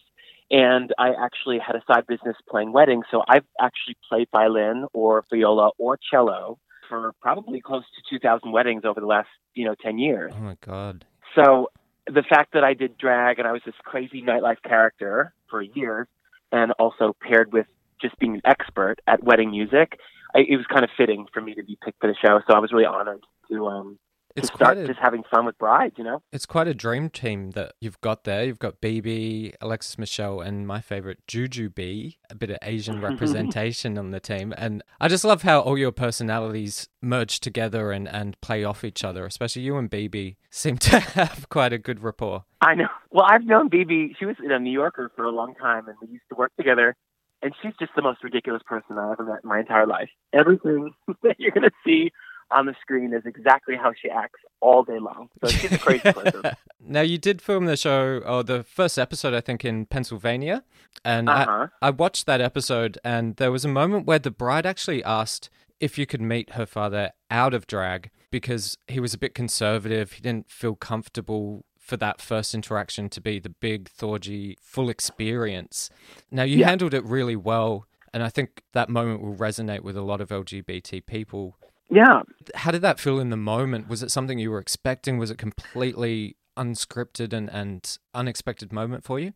[0.50, 5.24] And I actually had a side business playing weddings, so I've actually played violin or
[5.30, 6.58] viola or cello
[6.90, 10.30] for probably close to 2,000 weddings over the last, you know, 10 years.
[10.36, 11.06] Oh my God.
[11.34, 11.70] So
[12.06, 16.06] the fact that I did drag and I was this crazy nightlife character for years,
[16.50, 17.66] and also paired with
[18.00, 19.98] just being an expert at wedding music,
[20.34, 22.40] I, it was kind of fitting for me to be picked for the show.
[22.46, 23.98] So I was really honored to um
[24.34, 25.94] It's to start a- just having fun with brides.
[25.98, 26.22] You know.
[26.32, 28.44] It's quite a dream team that you've got there.
[28.44, 34.10] You've got BeBe, Alexis Michelle, and my favorite, Jujubee, a bit of Asian representation on
[34.10, 34.54] the team.
[34.56, 39.04] And I just love how all your personalities merge together and, and play off each
[39.04, 42.44] other, especially you and BeBe seem to have quite a good rapport.
[42.60, 42.88] I know.
[43.10, 44.14] Well, I've known BeBe.
[44.18, 46.52] She was in a New Yorker for a long time, and we used to work
[46.56, 46.96] together.
[47.42, 50.10] And she's just the most ridiculous person I've ever met in my entire life.
[50.32, 52.12] Everything that you're going to see
[52.50, 55.28] on the screen is exactly how she acts all day long.
[55.42, 56.42] So she's a crazy person.
[56.84, 60.64] Now, you did film the show, or the first episode, I think, in Pennsylvania.
[61.04, 61.68] And Uh-huh.
[61.80, 65.48] I, I watched that episode, and there was a moment where the bride actually asked
[65.78, 70.12] if you could meet her father out of drag because he was a bit conservative.
[70.12, 75.90] He didn't feel comfortable for that first interaction to be the big, thorgy, full experience.
[76.30, 76.68] Now, you Yeah.
[76.68, 77.86] handled it really well.
[78.14, 81.56] And I think that moment will resonate with a lot of LGBT people.
[81.90, 82.22] Yeah.
[82.54, 83.88] How did that feel in the moment?
[83.88, 85.18] Was it something you were expecting?
[85.18, 89.32] Was it completely unscripted and, and unexpected moment for you?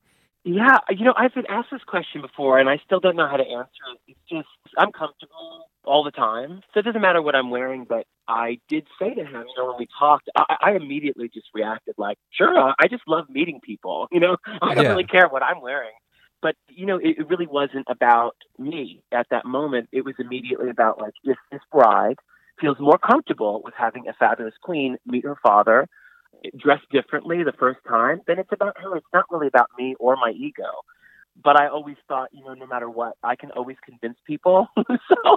[0.47, 3.37] Yeah, you know, I've been asked this question before, and I still don't know how
[3.37, 4.01] to answer it.
[4.07, 7.85] It's just I'm comfortable all the time, so it doesn't matter what I'm wearing.
[7.89, 11.49] But I did say to him, you know, when we talked, I, I immediately just
[11.53, 14.91] reacted like, "Sure, uh, I just love meeting people." You know, I don't Yeah.
[14.91, 15.93] really care what I'm wearing.
[16.43, 19.89] But you know, it, it really wasn't about me at that moment.
[19.93, 22.17] It was immediately about like, if this bride
[22.61, 25.89] feels more comfortable with having a fabulous queen meet her father
[26.57, 28.97] dress differently the first time, then it's about her.
[28.97, 30.65] It's not really about me or my ego.
[31.43, 34.69] But I always thought, you know, no matter what, I can always convince people.
[34.77, 35.37] so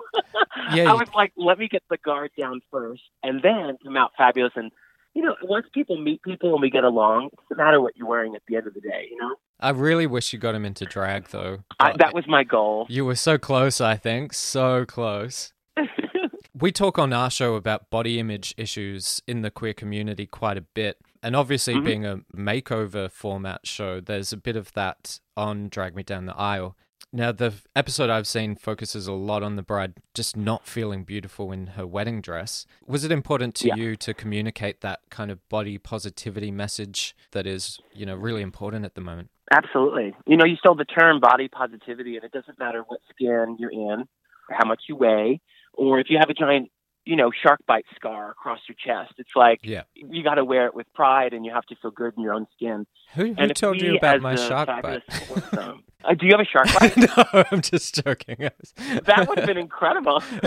[0.74, 4.12] Yeah, I was like, let me get the guard down first and then come out
[4.18, 4.54] fabulous.
[4.56, 4.72] And,
[5.14, 8.08] you know, once people meet people and we get along, it doesn't matter what you're
[8.08, 9.36] wearing at the end of the day, you know?
[9.60, 11.60] I really wish you got him into drag, though.
[11.82, 12.86] I, that was my goal.
[12.88, 14.34] You were so close, I think.
[14.34, 15.52] So close.
[16.54, 20.62] we talk on our show about body image issues in the queer community quite a
[20.62, 20.98] bit.
[21.22, 21.86] And obviously, Mhm.
[21.86, 26.36] being a makeover format show, there's a bit of that on Drag Me Down the
[26.36, 26.76] Aisle.
[27.12, 31.52] Now, the episode I've seen focuses a lot on the bride just not feeling beautiful
[31.52, 32.68] in her wedding dress.
[32.86, 33.76] Was it important to Yeah.
[33.76, 38.86] you to communicate that kind of body positivity message that is, you know, really important
[38.86, 39.30] at the moment?
[39.52, 40.16] Absolutely.
[40.28, 43.72] You know, you stole the term body positivity, and it doesn't matter what skin you're
[43.72, 44.02] in,
[44.48, 45.42] or how much you weigh,
[45.80, 46.70] or if you have a giant,
[47.06, 49.14] you know, shark bite scar across your chest.
[49.18, 49.84] It's like Yeah.
[49.96, 52.34] you got to wear it with pride, and you have to feel good in your
[52.34, 52.86] own skin.
[53.16, 55.04] Who, who told you about my shark bite?
[55.12, 56.98] foursome- uh, do you have a shark bite?
[56.98, 58.38] no, I'm just joking.
[59.10, 60.22] that would have been incredible.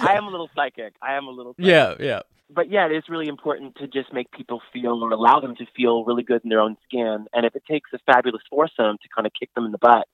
[0.00, 0.94] I am a little psychic.
[1.02, 1.54] I am a little.
[1.54, 1.66] Psychic.
[1.70, 2.20] Yeah, yeah.
[2.50, 5.66] but yeah, it is really important to just make people feel or allow them to
[5.76, 7.26] feel really good in their own skin.
[7.32, 10.06] And if it takes a fabulous foursome to kind of kick them in the butt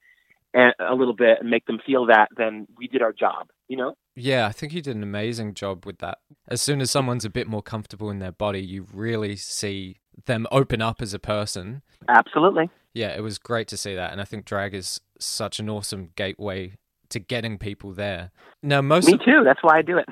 [0.53, 3.49] and a little bit and make them feel that, then we did our job.
[3.71, 3.95] You know?
[4.17, 6.19] Yeah, I think you did an amazing job with that.
[6.49, 10.49] As soon as someone's a bit more comfortable in their body, you really see them
[10.51, 11.83] open up as a person.
[12.09, 12.69] Absolutely.
[12.95, 14.11] Yeah, it was great to see that.
[14.11, 16.73] And I think drag is such an awesome gateway
[17.11, 18.33] to getting people there.
[18.61, 19.43] Now, most Me of, too.
[19.45, 20.09] That's why I do it.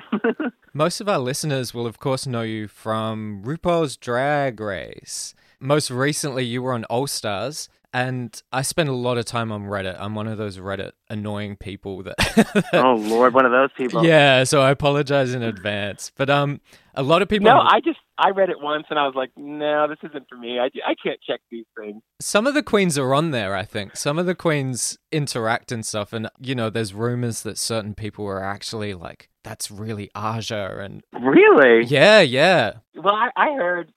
[0.73, 5.35] most of our listeners will, of course, know you from RuPaul's Drag Race.
[5.59, 7.67] Most recently, you were on All Stars.
[7.91, 9.95] And I spend a lot of time on Reddit.
[9.99, 14.05] I'm one of those Reddit annoying people that oh Lord, one of those people.
[14.05, 16.11] Yeah, so I apologize in advance.
[16.15, 16.61] But um,
[16.93, 17.45] a lot of people.
[17.45, 20.37] No, I just I read it once and I was like, no, this isn't for
[20.37, 20.59] me.
[20.59, 22.01] I, I can't check these things.
[22.19, 23.55] Some of the queens are on there.
[23.55, 27.57] I think some of the queens interact and stuff, and you know, there's rumors that
[27.57, 31.85] certain people are actually like, "That's really Aja," and Really?
[31.85, 33.91] yeah, yeah, Well, I, I heard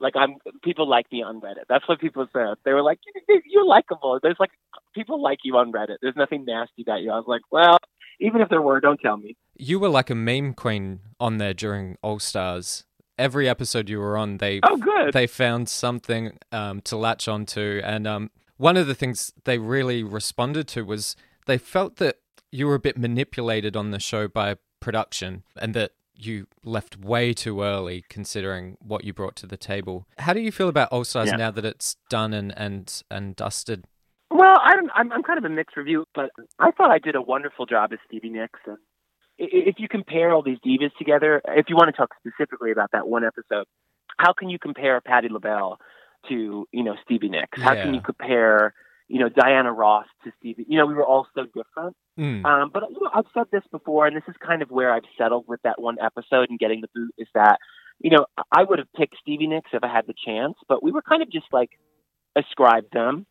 [0.00, 1.64] like I'm people like me on Reddit.
[1.68, 2.54] That's what people said.
[2.64, 4.50] They were like, "You- "You're likable." There's like
[4.94, 5.96] people like you on Reddit.
[6.02, 7.10] There's nothing nasty about you.
[7.10, 7.78] I was like, well,
[8.20, 9.36] even if there were, don't tell me.
[9.56, 12.84] you were like a meme queen on there during All Stars.
[13.18, 15.12] Every episode you were on, they Oh, good.
[15.12, 20.04] they found something um, to latch onto, and um, one of the things they really
[20.04, 22.16] responded to was they felt that
[22.52, 27.32] you were a bit manipulated on the show by production, and that you left way
[27.32, 30.06] too early, considering what you brought to the table.
[30.18, 31.36] How do you feel about All Stars Yeah.
[31.36, 33.84] now that it's done and and and dusted?
[34.30, 37.14] Well, I don't, I'm I'm kind of a mixed review, but I thought I did
[37.14, 38.60] a wonderful job as Stevie Nicks.
[38.66, 38.76] And
[39.38, 43.08] if you compare all these divas together, if you want to talk specifically about that
[43.08, 43.64] one episode,
[44.18, 45.78] how can you compare Patti LaBelle
[46.28, 47.60] to you know Stevie Nicks?
[47.62, 48.74] How can you compare
[49.08, 50.66] you know Diana Ross to Stevie?
[50.68, 51.96] You know, we were all so different.
[52.18, 52.44] Mm.
[52.44, 55.04] Um, but you know, I've said this before, and this is kind of where I've
[55.16, 57.14] settled with that one episode and getting the boot.
[57.18, 57.58] Is that
[58.00, 60.92] you know I would have picked Stevie Nicks if I had the chance, but we
[60.92, 61.70] were kind of just like
[62.36, 63.26] ascribed them.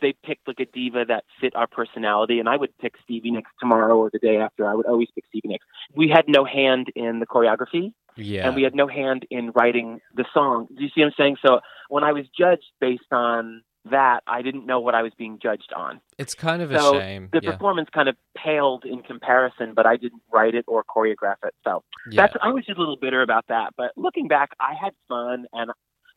[0.00, 3.50] They picked like a diva that fit our personality, and I would pick Stevie Nicks
[3.58, 4.68] tomorrow or the day after.
[4.68, 5.64] I would always pick Stevie Nicks.
[5.94, 10.00] We had no hand in the choreography, Yeah, and we had no hand in writing
[10.14, 10.66] the song.
[10.76, 11.36] Do you see what I'm saying?
[11.46, 15.38] So when I was judged based on that, I didn't know what I was being
[15.42, 17.28] judged on it's kind of a shame.
[17.32, 17.52] the yeah.
[17.52, 21.54] performance kind of paled in comparison, but I didn't write it or choreograph it.
[21.64, 22.22] So yeah.
[22.22, 23.74] that's I was just a little bitter about that.
[23.76, 25.70] But looking back, I had fun, and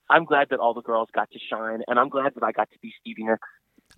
[0.10, 2.70] I'm glad that all the girls got to shine, and I'm glad that I got
[2.72, 3.42] to be Stevie Nicks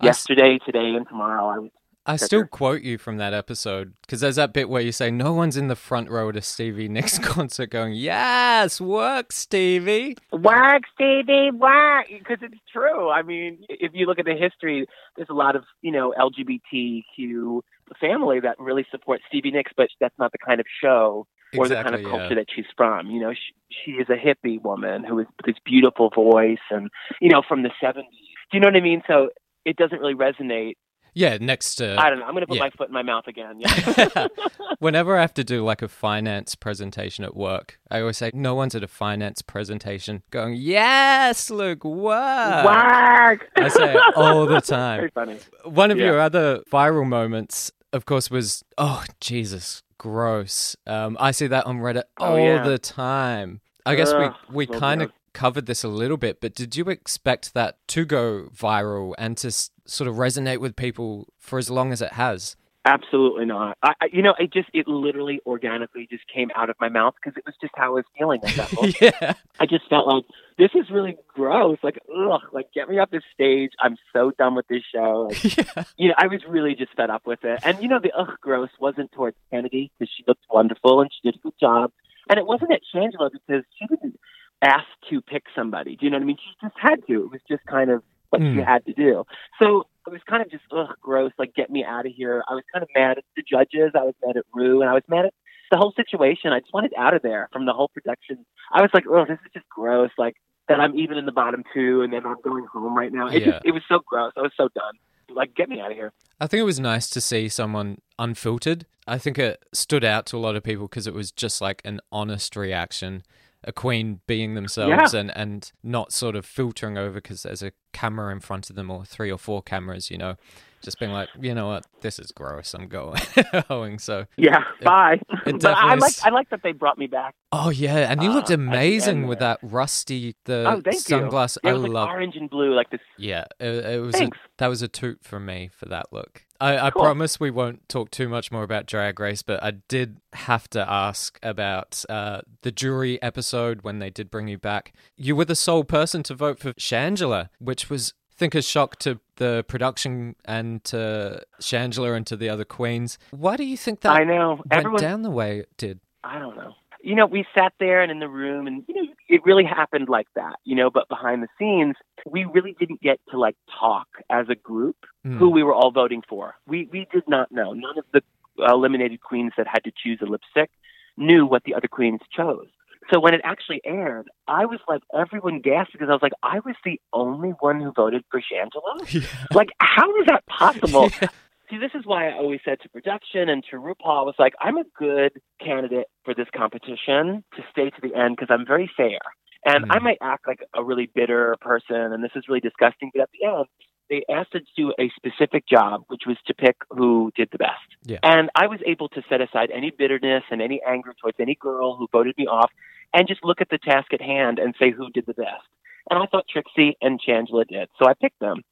[0.02, 1.46] yesterday, today, and tomorrow.
[1.46, 1.70] I was
[2.10, 5.32] I still quote you from that episode because there's that bit where you say, No
[5.32, 10.16] one's in the front row at a Stevie Nicks concert going, Yes, work, Stevie.
[10.32, 12.06] Work, Stevie, work.
[12.08, 13.10] Because it's true.
[13.10, 14.86] I mean, if you look at the history,
[15.16, 17.60] there's a lot of, you know, LGBTQ
[18.00, 21.74] family that really supports Stevie Nicks, but that's not the kind of show or the
[21.76, 22.34] kind of culture yeah.
[22.36, 23.10] that she's from.
[23.10, 26.90] You know, she, she is a hippie woman who is this beautiful voice and,
[27.20, 28.02] you know, from the 70s.
[28.02, 29.02] Do you know what I mean?
[29.06, 29.30] So
[29.64, 30.74] it doesn't really resonate.
[31.14, 31.96] Yeah, next to.
[32.00, 32.24] I don't know.
[32.24, 32.62] I'm going to put yeah.
[32.64, 33.60] my foot in my mouth again.
[33.60, 34.28] Yeah.
[34.78, 38.54] Whenever I have to do like a finance presentation at work, I always say, No
[38.54, 42.64] one's at a finance presentation going, Yes, Luke, work.
[42.64, 43.48] Work.
[43.56, 44.98] I say it all the time.
[45.00, 45.38] Very funny.
[45.64, 46.06] One of Yeah.
[46.06, 50.76] your other viral moments, of course, was oh Jesus, gross.
[50.86, 52.62] Um, I see that on Reddit Oh, all yeah.
[52.62, 53.60] the time.
[53.86, 55.10] I guess Ugh, we we kind of.
[55.32, 59.48] Covered this a little bit, but did you expect that to go viral and to
[59.48, 62.56] s- sort of resonate with people for as long as it has?
[62.86, 63.76] Absolutely not.
[63.82, 67.14] I, I, you know, it just, it literally organically just came out of my mouth
[67.22, 68.96] because it was just how I was feeling at that moment.
[69.02, 70.24] yeah, I just felt like
[70.56, 71.76] this is really gross.
[71.82, 73.72] Like, ugh, like get me off this stage.
[73.80, 75.30] I'm so done with this show.
[75.42, 77.60] Like, yeah, you know, I was really just fed up with it.
[77.64, 81.28] And you know, the ugh gross wasn't towards Kennedy because she looked wonderful and she
[81.28, 81.92] did a good job.
[82.30, 84.18] And it wasn't at Shangela because she didn't
[84.62, 85.96] ask to pick somebody.
[85.96, 86.36] Do you know what I mean?
[86.38, 87.24] She just had to.
[87.24, 88.66] It was just kind of what she Mm.
[88.66, 89.24] had to do.
[89.60, 91.32] So it was kind of just ugh gross.
[91.38, 92.42] Like get me out of here.
[92.48, 93.92] I was kind of mad at the judges.
[93.94, 95.34] I was mad at Rue, and I was mad at
[95.70, 96.52] the whole situation.
[96.52, 98.44] I just wanted out of there from the whole production.
[98.72, 100.10] I was like, oh, this is just gross.
[100.18, 100.34] Like
[100.68, 103.28] that I'm even in the bottom two, and then I'm going home right now.
[103.28, 103.52] It Yeah.
[103.52, 104.32] just it was so gross.
[104.36, 104.94] I was so done.
[105.34, 106.12] Like get me out of here.
[106.40, 108.86] I think it was nice to see someone unfiltered.
[109.06, 111.82] I think it stood out to a lot of people because it was just like
[111.84, 113.22] an honest reaction,
[113.64, 115.20] a queen being themselves Yeah.
[115.20, 118.90] and, and not sort of filtering over because there's a camera in front of them
[118.90, 120.36] or three or four cameras, you know,
[120.82, 122.72] just being like, you know what, this is gross.
[122.72, 123.20] I'm going.
[123.68, 123.98] going.
[123.98, 125.20] So, Yeah, bye.
[125.44, 127.34] it but I like I like that they brought me back.
[127.52, 131.58] oh yeah, and you Uh, looked amazing end with that rusty the oh, thank sunglass.
[131.62, 131.68] you.
[131.68, 132.08] It I was like love.
[132.08, 133.00] orange and blue, like this.
[133.18, 134.14] Yeah, it, it was.
[134.18, 136.46] A, that was a toot for me for that look.
[136.60, 137.02] I, I Cool.
[137.02, 140.90] promise we won't talk too much more about Drag Race, but I did have to
[140.90, 144.92] ask about uh, the jury episode when they did bring you back.
[145.16, 148.98] You were the sole person to vote for Shangela, which was, I think, a shock
[149.00, 153.18] to the production and to Shangela and to the other queens.
[153.30, 154.62] Why do you think that I know.
[154.70, 156.00] went down the way it did?
[156.22, 156.74] I don't know.
[157.02, 160.08] You know, we sat there and in the room, and you know, it really happened
[160.08, 160.56] like that.
[160.64, 161.96] You know, but behind the scenes,
[162.26, 165.36] we really didn't get to like talk as a group Hmm.
[165.36, 166.54] who we were all voting for.
[166.66, 167.72] We we did not know.
[167.74, 168.22] None of the
[168.58, 170.70] eliminated queens that had to choose a lipstick
[171.16, 172.66] knew what the other queens chose.
[173.12, 176.60] So when it actually aired, I was like, everyone gasped because I was like, I
[176.60, 179.26] was the only one who voted for Shangela.
[179.54, 181.10] Like, how is that possible?
[181.70, 184.54] See, this is why I always said to production and to RuPaul, I was like,
[184.60, 185.32] I'm a good
[185.64, 189.20] candidate for this competition to stay to the end because I'm very fair.
[189.64, 190.02] And I Mm.
[190.02, 193.44] might act like a really bitter person, and this is really disgusting, but at the
[193.46, 193.66] end,
[194.08, 197.58] they asked us to do a specific job, which was to pick who did the
[197.58, 197.86] best.
[198.02, 198.18] Yeah.
[198.24, 201.94] And I was able to set aside any bitterness and any anger towards any girl
[201.96, 202.72] who voted me off
[203.14, 205.68] and just look at the task at hand and say who did the best.
[206.08, 207.88] And I thought Trixie and Shangela did.
[207.98, 208.62] So I picked them.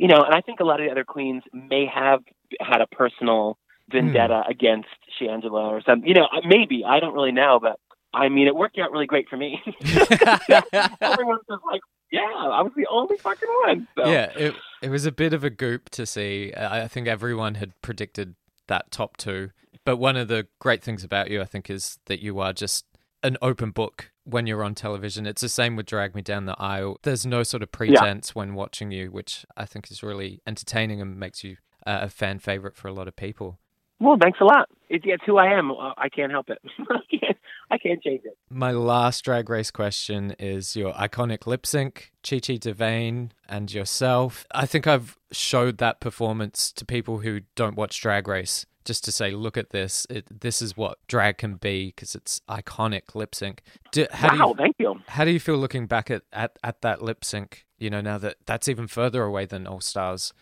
[0.00, 2.20] You know, and I think a lot of the other queens may have
[2.58, 3.58] had a personal
[3.92, 4.50] vendetta hmm.
[4.50, 4.88] against
[5.20, 6.08] Shangela or something.
[6.08, 6.84] You know, maybe.
[6.86, 7.78] I don't really know, but
[8.14, 9.60] I mean, it worked out really great for me.
[9.84, 13.88] Everyone's just like, yeah, I was the only fucking one.
[13.94, 14.10] So.
[14.10, 16.54] Yeah, it it was a bit of a goop to see.
[16.56, 18.36] I think everyone had predicted
[18.68, 19.50] that top two.
[19.84, 22.86] But one of the great things about you, I think, is that you are just
[23.22, 25.26] an open book when you're on television.
[25.26, 26.98] It's the same with Drag Me Down the Aisle.
[27.02, 31.18] There's no sort of pretense when watching you, which I think is really entertaining and
[31.18, 31.56] makes you
[31.86, 33.58] uh, a fan favorite for a lot of people.
[34.00, 34.68] Well, thanks a lot.
[34.88, 35.72] It, it's who I am.
[35.72, 36.58] I can't help it.
[36.90, 37.36] I can't.
[37.72, 38.36] I can't change it.
[38.48, 44.44] My last drag race question is your iconic lip sync, Chi Chi DeVayne and yourself.
[44.52, 49.12] I think I've showed that performance to people who don't watch Drag Race just to
[49.12, 50.04] say, look at this.
[50.10, 53.62] It, this is what drag can be because it's iconic lip sync.
[53.92, 54.96] Do, how do wow, you, thank you.
[55.06, 57.66] how do you feel looking back at, at, at that lip sync?
[57.78, 60.32] You know, now that that's even further away than All Stars.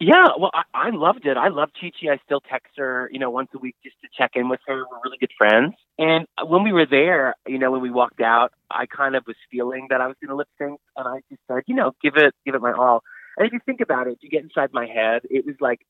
[0.00, 1.36] Yeah, well, I, I loved it.
[1.36, 2.12] I love Chi Chi.
[2.12, 4.74] I still text her, you know, once a week just to check in with her.
[4.90, 5.74] We're really good friends.
[5.96, 9.36] And when we were there, you know, when we walked out, I kind of was
[9.52, 12.14] feeling that I was going to lip sync, and I just said, you know, give
[12.16, 13.04] it, give it my all.
[13.36, 15.86] And if you think about it, if you get inside my head, it was like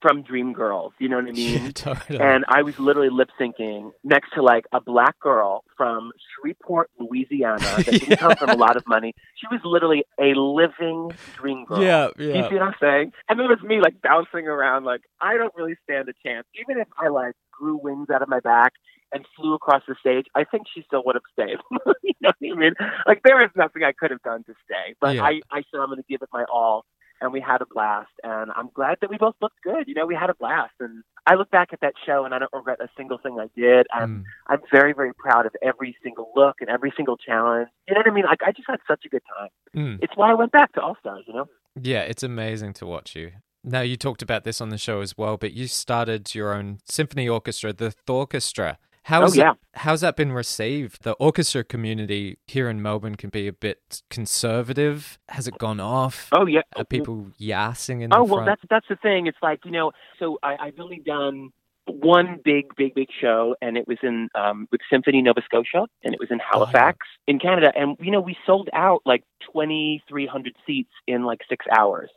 [0.00, 0.92] from Dreamgirls.
[0.98, 1.64] You know what I mean?
[1.64, 2.20] Yeah, totally.
[2.20, 7.58] And I was literally lip syncing next to like a black girl from Shreveport, Louisiana,
[7.58, 9.14] that didn't come from a lot of money.
[9.36, 11.82] She was literally a living dream girl.
[11.82, 13.12] Yeah, You see what I'm saying?
[13.28, 16.46] And it was me like bouncing around, like I don't really stand a chance.
[16.60, 18.72] Even if I like grew wings out of my back
[19.12, 21.56] and flew across the stage, I think she still would have stayed.
[22.02, 22.74] you know what I mean?
[23.06, 25.24] Like there is nothing I could have done to stay, but Yeah.
[25.24, 26.84] I, I said I'm going to give it my all.
[27.20, 29.88] And we had a blast, and I'm glad that we both looked good.
[29.88, 32.38] You know, we had a blast, and I look back at that show, and I
[32.38, 33.86] don't regret a single thing I did.
[33.92, 34.24] I'm Mm.
[34.46, 37.68] I'm very, very proud of every single look and every single challenge.
[37.86, 38.24] You know what I mean?
[38.24, 39.48] Like I just had such a good time.
[39.76, 39.98] Mm.
[40.02, 41.24] It's why I went back to All Stars.
[41.26, 41.48] You know?
[41.80, 43.32] Yeah, it's amazing to watch you.
[43.64, 46.78] Now, you talked about this on the show as well, but you started your own
[46.84, 48.78] symphony orchestra, the Thorchestra.
[49.08, 49.52] How's Oh, yeah.
[49.74, 51.02] how's that been received?
[51.02, 55.18] The orchestra community here in Melbourne can be a bit conservative.
[55.30, 56.28] Has it gone off?
[56.32, 56.60] Oh yeah.
[56.76, 58.46] Are people yassing in Oh well, front?
[58.46, 59.26] that's that's the thing.
[59.26, 59.92] It's like you know.
[60.18, 61.50] So I, I've only done
[61.86, 66.12] one big, big, big show, and it was in um, with Symphony Nova Scotia, and
[66.12, 67.72] it was in Halifax in Canada.
[67.74, 72.10] And you know, we sold out like twenty three hundred seats in like six hours.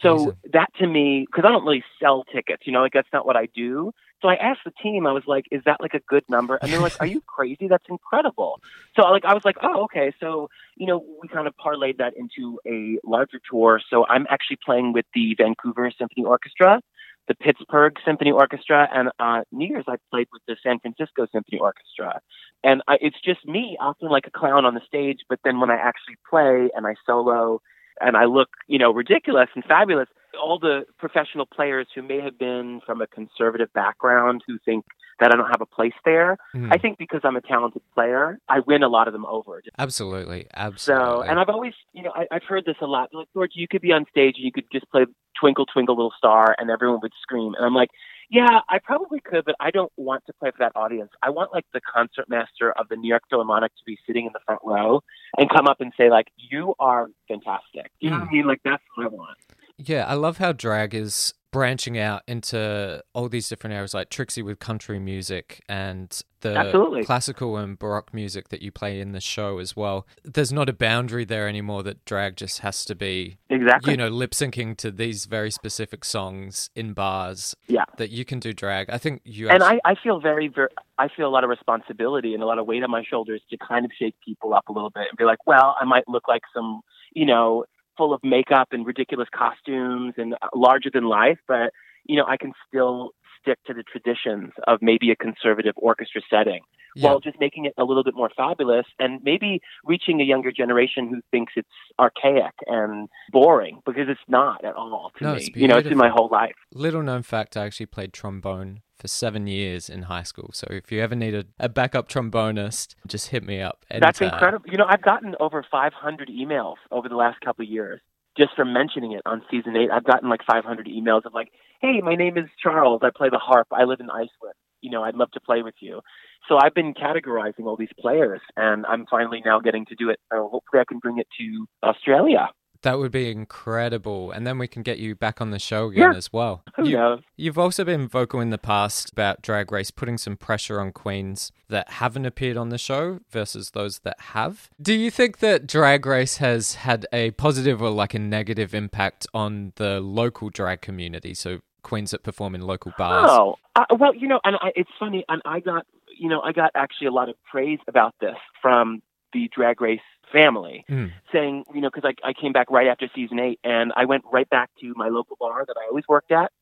[0.00, 3.26] So that to me, because I don't really sell tickets, you know, like that's not
[3.26, 3.92] what I do.
[4.22, 6.72] So I asked the team, I was like, "Is that like a good number?" And
[6.72, 7.68] they're like, "Are you crazy?
[7.68, 8.60] That's incredible."
[8.96, 12.14] So like I was like, "Oh, okay." So you know, we kind of parlayed that
[12.16, 13.80] into a larger tour.
[13.90, 16.80] So I'm actually playing with the Vancouver Symphony Orchestra,
[17.28, 21.58] the Pittsburgh Symphony Orchestra, and uh, New Year's I played with the San Francisco Symphony
[21.58, 22.20] Orchestra.
[22.62, 25.70] And I, it's just me acting like a clown on the stage, but then when
[25.70, 27.60] I actually play and I solo
[28.00, 30.08] and I look, you know, ridiculous and fabulous,
[30.42, 34.84] all the professional players who may have been from a conservative background who think
[35.20, 36.72] that I don't have a place there, Mm.
[36.72, 39.62] I think because I'm a talented player, I win a lot of them over.
[39.78, 41.04] Absolutely, absolutely.
[41.04, 43.10] So, and I've always, you know, I, I've heard this a lot.
[43.12, 45.06] Like, George, you could be on stage and you could just play
[45.40, 47.54] Twinkle, Twinkle, Little Star, and everyone would scream.
[47.56, 47.90] And I'm like,
[48.30, 51.10] yeah, I probably could, but I don't want to play for that audience.
[51.22, 54.32] I want like the concert master of the New York Philharmonic to be sitting in
[54.32, 55.02] the front row
[55.38, 57.90] and come up and say like, you are fantastic.
[58.00, 58.46] You know what I mean?
[58.46, 59.38] Like that's what I want.
[59.76, 64.42] Yeah, I love how drag is branching out into all these different areas, like Trixie
[64.42, 67.04] with country music and the Absolutely.
[67.04, 70.04] classical and baroque music that you play in the show as well.
[70.24, 73.92] There's not a boundary there anymore that drag just has to be, Exactly.
[73.92, 77.54] you know, lip syncing to these very specific songs in bars.
[77.68, 77.84] Yeah.
[77.98, 78.90] That you can do drag.
[78.90, 81.50] I think you and actually- I, I feel very, very, I feel a lot of
[81.50, 84.68] responsibility and a lot of weight on my shoulders to kind of shake people up
[84.68, 86.80] a little bit and be like, well, I might look like some,
[87.12, 87.64] you know,
[87.96, 91.72] full of makeup and ridiculous costumes and uh, larger than life, but
[92.04, 96.60] you know, I can still stick to the traditions of maybe a conservative orchestra setting
[96.96, 97.08] Yeah.
[97.08, 101.08] while just making it a little bit more fabulous and maybe reaching a younger generation
[101.08, 101.68] who thinks it's
[101.98, 105.50] archaic and boring because it's not at all to No, me.
[105.54, 106.54] You know, it's been my whole life.
[106.72, 110.48] Little known fact, I actually played trombone for seven years in high school.
[110.54, 113.84] So if you ever need a, a backup trombonist, just hit me up.
[113.90, 114.64] That's incredible.
[114.66, 118.00] You know, I've gotten over 500 emails over the last couple of years
[118.38, 119.90] just from mentioning it on season eight.
[119.92, 121.52] I've gotten like 500 emails of like,
[121.82, 123.02] "Hey, my name is Charles.
[123.04, 123.66] I play the harp.
[123.72, 124.56] I live in Iceland.
[124.80, 126.00] You know, I'd love to play with you."
[126.48, 130.18] So I've been categorizing all these players, and I'm finally now getting to do it.
[130.32, 132.48] So hopefully, I can bring it to Australia.
[132.84, 134.30] That would be incredible.
[134.30, 136.16] And then we can get you back on the show again Yeah.
[136.18, 136.62] as well.
[136.76, 137.20] Who you, knows?
[137.36, 141.50] You've also been vocal in the past about Drag Race putting some pressure on queens
[141.68, 144.68] that haven't appeared on the show versus those that have.
[144.80, 149.26] Do you think that Drag Race has had a positive or like a negative impact
[149.32, 151.32] on the local drag community?
[151.32, 153.30] So queens that perform in local bars.
[153.30, 155.86] Oh, uh, well, you know, and I, it's funny, and I got,
[156.18, 160.00] you know, I got actually a lot of praise about this from the Drag Race
[160.32, 161.12] family, Mm.
[161.32, 164.24] saying, you know, because I, I came back right after season eight, and I went
[164.32, 166.52] right back to my local bar that I always worked at,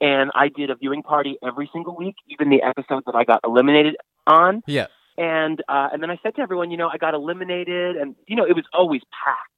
[0.00, 3.40] and I did a viewing party every single week, even the episodes that I got
[3.44, 3.96] eliminated
[4.26, 4.86] on, Yeah.
[5.18, 8.36] and uh, and then I said to everyone, you know, I got eliminated, and you
[8.36, 9.48] know, it was always packed.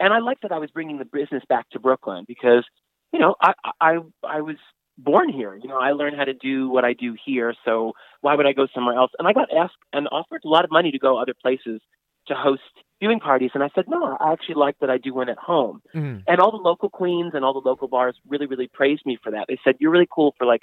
[0.00, 2.64] And I liked that I was bringing the business back to Brooklyn because,
[3.12, 4.56] you know, I I I was
[4.98, 5.54] born here.
[5.54, 8.52] You know, I learned how to do what I do here, so why would I
[8.52, 9.12] go somewhere else?
[9.18, 11.80] And I got asked and offered a lot of money to go other places
[12.28, 12.62] to host
[13.00, 14.16] viewing parties, and I said no.
[14.20, 15.82] I actually like that I do one at home.
[15.94, 16.22] Mm.
[16.26, 19.32] And all the local queens and all the local bars really, really praised me for
[19.32, 19.46] that.
[19.48, 20.62] They said you're really cool for like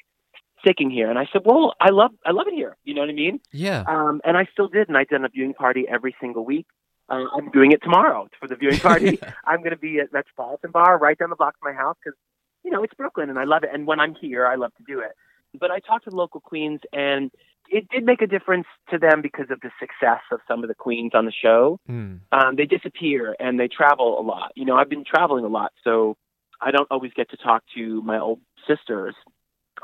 [0.62, 2.78] sticking here, and I said, well, I love I love it here.
[2.84, 3.40] You know what I mean?
[3.52, 3.84] Yeah.
[3.88, 6.66] Um, and I still did, and I did a viewing party every single week.
[7.10, 9.20] Uh, I'm doing it tomorrow for the viewing party.
[9.46, 12.18] I'm going to be at Metropolitan Bar right down the block from my house because,
[12.64, 13.72] you know, it's Brooklyn and I love it.
[13.74, 15.12] And when I'm here, I love to do it.
[15.60, 17.32] But I talked to the local queens, and
[17.70, 20.76] it did make a difference to them because of the success of some of the
[20.76, 21.80] queens on the show.
[21.90, 22.20] Mm.
[22.32, 24.52] Um, they disappear and they travel a lot.
[24.56, 26.18] You know, I've been traveling a lot, so
[26.62, 29.16] I don't always get to talk to my old sisters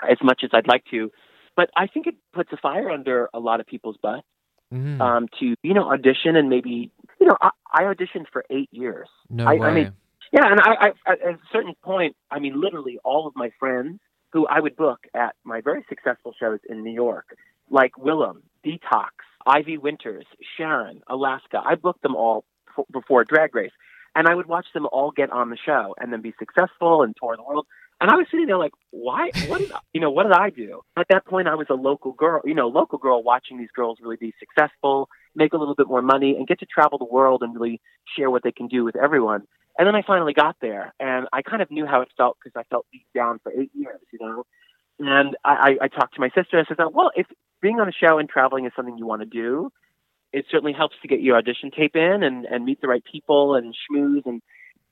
[0.10, 1.12] as much as I'd like to.
[1.56, 4.24] But I think it puts a fire under a lot of people's butt
[4.74, 5.00] Mm.
[5.00, 9.08] um, to you know audition and maybe you know I, I auditioned for eight years.
[9.30, 9.68] no I, way.
[9.68, 9.92] I mean,
[10.34, 14.00] yeah, and I, I at a certain point, I mean, literally all of my friends
[14.34, 17.38] who I would book at my very successful shows in New York,
[17.70, 19.12] like Willam, Detox,
[19.46, 20.26] Ivy Winters,
[20.58, 22.46] Sharon, Alaska, I booked them all
[22.78, 23.72] f- before Drag Race,
[24.16, 27.16] and I would watch them all get on the show and then be successful and
[27.20, 27.68] tour the world.
[28.02, 29.32] And I was sitting there like, why?
[29.48, 30.10] What did I, you know?
[30.12, 30.82] What did I do?
[30.98, 34.00] At that point, I was a local girl, you know, local girl watching these girls
[34.02, 37.42] really be successful, make a little bit more money, and get to travel the world
[37.42, 37.80] and really
[38.18, 39.44] share what they can do with everyone.
[39.78, 42.58] And then I finally got there, and I kind of knew how it felt because
[42.58, 44.46] I felt beat down for eight years, you know.
[45.00, 46.58] And I, I, talked to my sister.
[46.60, 47.28] I said, "Well, if
[47.62, 49.72] being on a show and traveling is something you want to do,
[50.32, 53.56] it certainly helps to get your audition tape in and, and meet the right people
[53.56, 54.26] and schmooze.
[54.26, 54.42] And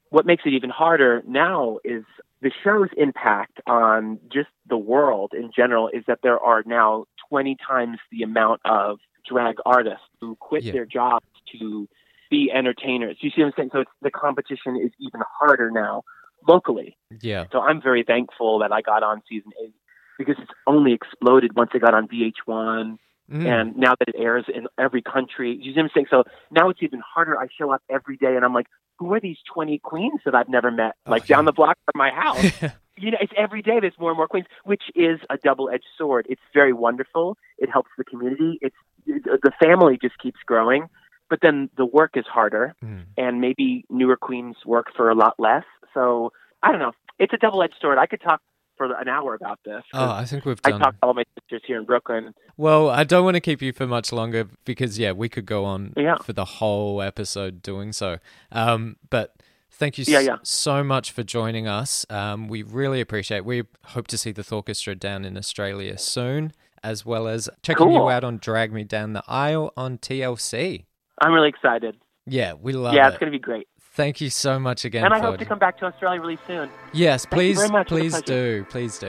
[0.10, 2.04] what makes it even harder now is
[2.42, 7.58] the show's impact on just the world in general is that there are now 20
[7.68, 9.00] times the amount of
[9.30, 10.74] drag artists who quit Yeah.
[10.74, 11.26] their jobs
[11.60, 11.88] to
[12.30, 13.18] be entertainers.
[13.22, 13.70] You see what I'm saying?
[13.74, 16.04] So it's, the competition is even harder now
[16.48, 16.98] locally.
[17.22, 17.46] yeah.
[17.52, 19.76] So I'm very thankful that I got on season eight
[20.18, 22.98] because it's only exploded once it got on VH1
[23.32, 23.46] Mm.
[23.48, 25.58] and now that it airs in every country.
[25.60, 26.08] You see what I'm saying?
[26.10, 27.40] So now it's even harder.
[27.40, 28.68] I show up every day and I'm like,
[29.00, 30.96] who are these 20 queens that I've never met?
[31.06, 32.44] Oh, Like down the block from my house.
[32.98, 36.26] you know, it's every day there's more and more queens, which is a double-edged sword.
[36.30, 37.38] It's very wonderful.
[37.58, 38.60] It helps the community.
[38.62, 38.76] It's
[39.08, 40.90] the family just keeps growing,
[41.30, 43.06] but then the work is harder, Mm.
[43.18, 45.64] and maybe newer queens work for a lot less.
[45.94, 46.92] So I don't know.
[47.20, 47.98] It's a double-edged sword.
[47.98, 48.42] I could talk
[48.78, 49.84] for an hour about this.
[49.94, 50.74] Oh, I think we've done.
[50.74, 50.82] I done.
[50.82, 52.34] talk to all my sisters here in Brooklyn.
[52.58, 55.66] Well, I don't want to keep you for much longer because yeah, we could go
[55.66, 56.18] on Yeah.
[56.18, 58.18] for the whole episode doing so.
[58.52, 59.36] Um, but
[59.72, 60.38] thank you Yeah, yeah.
[60.44, 62.06] so much for joining us.
[62.10, 63.40] Um, we really appreciate.
[63.40, 63.46] it.
[63.46, 66.52] We hope to see the Thorchestra down in Australia soon,
[66.84, 70.86] as well as checking you out on Drag Me Down the Aisle on TLC.
[71.22, 71.96] I'm really excited.
[72.26, 73.10] Yeah, we love yeah, it.
[73.10, 73.68] it's going to be great.
[73.94, 75.06] Thank you so much again.
[75.06, 76.70] and I hope to come back to Australia really soon.
[76.94, 77.92] Yes, Thank please, much.
[77.92, 79.08] It was a please do, please do.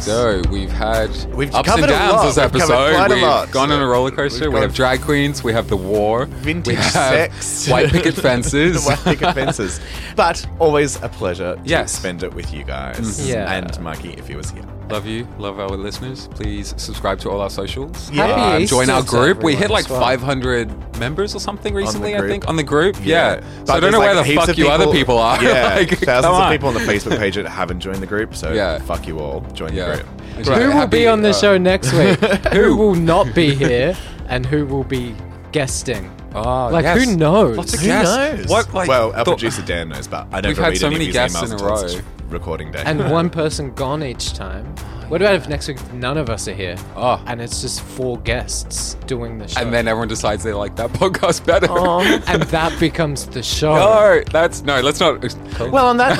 [0.00, 2.26] So we've had We've ups and covered a downs lot.
[2.26, 2.94] this We've episode.
[2.94, 3.50] quite We've lot.
[3.50, 4.44] gone on a roller coaster.
[4.46, 5.44] We've We have drag queens.
[5.44, 6.24] We have the war.
[6.26, 7.68] Vintage we have sex.
[7.70, 8.86] White picket fences.
[8.86, 9.80] White picket fences.
[10.16, 11.92] But always a pleasure to Yes.
[11.92, 12.98] spend it with you guys.
[12.98, 13.28] Mhm.
[13.28, 13.52] Yeah.
[13.52, 14.62] And Mikey, if he was here.
[14.90, 15.28] Love you.
[15.38, 16.28] Love our listeners.
[16.28, 18.10] Please subscribe to all our socials.
[18.10, 18.26] Yeah.
[18.26, 19.42] Happy Um, join our group.
[19.42, 20.00] We hit like well.
[20.00, 22.96] 500 members or something recently, I think, on the group.
[23.02, 23.40] Yeah.
[23.66, 25.42] So I don't there's, know where the fuck of you other people are.
[25.44, 28.34] Yeah, Like, thousands come of people on the Facebook page that haven't joined the group.
[28.34, 28.78] So Yeah.
[28.78, 29.42] fuck you all.
[29.52, 29.90] Join Yeah.
[29.90, 30.08] the group.
[30.20, 32.18] And Who she's will happy, be on the uh, show next week?
[32.52, 33.94] who will not be here,
[34.28, 35.14] and who will be
[35.52, 36.10] guesting?
[36.34, 37.04] Oh, Like, yes.
[37.04, 37.56] who knows?
[37.56, 38.16] Lots of Who guests.
[38.16, 38.46] knows?
[38.48, 40.86] What, like, well, our the- producer Dan knows, but I We've never had read so
[40.86, 42.00] any of many his guests in a until it's row.
[42.28, 42.82] Recording day.
[42.84, 44.74] and one person gone each time.
[45.08, 46.76] What about if next week none of us are here?
[46.94, 47.22] Oh.
[47.26, 49.60] And it's just four guests doing the show.
[49.62, 51.66] And then everyone decides they like that podcast better.
[51.70, 53.74] Oh, and that becomes the show.
[53.74, 54.80] no, that's no.
[54.80, 55.22] Let's not.
[55.70, 56.18] Well, on that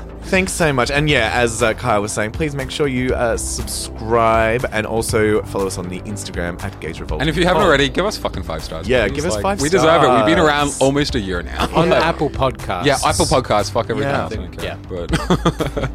[0.00, 0.90] note, thanks so much.
[0.90, 5.42] And yeah, as uh, Kyle was saying, please make sure you uh, subscribe and also
[5.42, 7.20] follow us on the Instagram at Gage Revolt.
[7.20, 8.88] And if you haven't already, give us fucking five stars.
[8.88, 9.16] Yeah, please.
[9.16, 10.08] give us Like, five We deserve it.
[10.08, 11.68] We've been around almost a year now.
[11.74, 12.84] On the Apple Podcast.
[12.86, 13.70] Yeah, Apple Podcasts.
[13.70, 14.22] Fuck everything Yeah.
[14.22, 14.32] else.
[14.32, 14.62] I don't.
[14.62, 14.76] Yeah.
[14.88, 15.90] But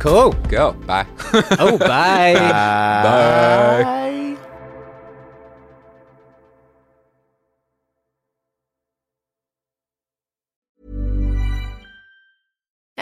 [0.00, 0.32] Cool.
[0.48, 0.72] go.
[0.72, 1.06] Bye.
[1.58, 2.34] Oh, bye.
[2.34, 4.24] Bye.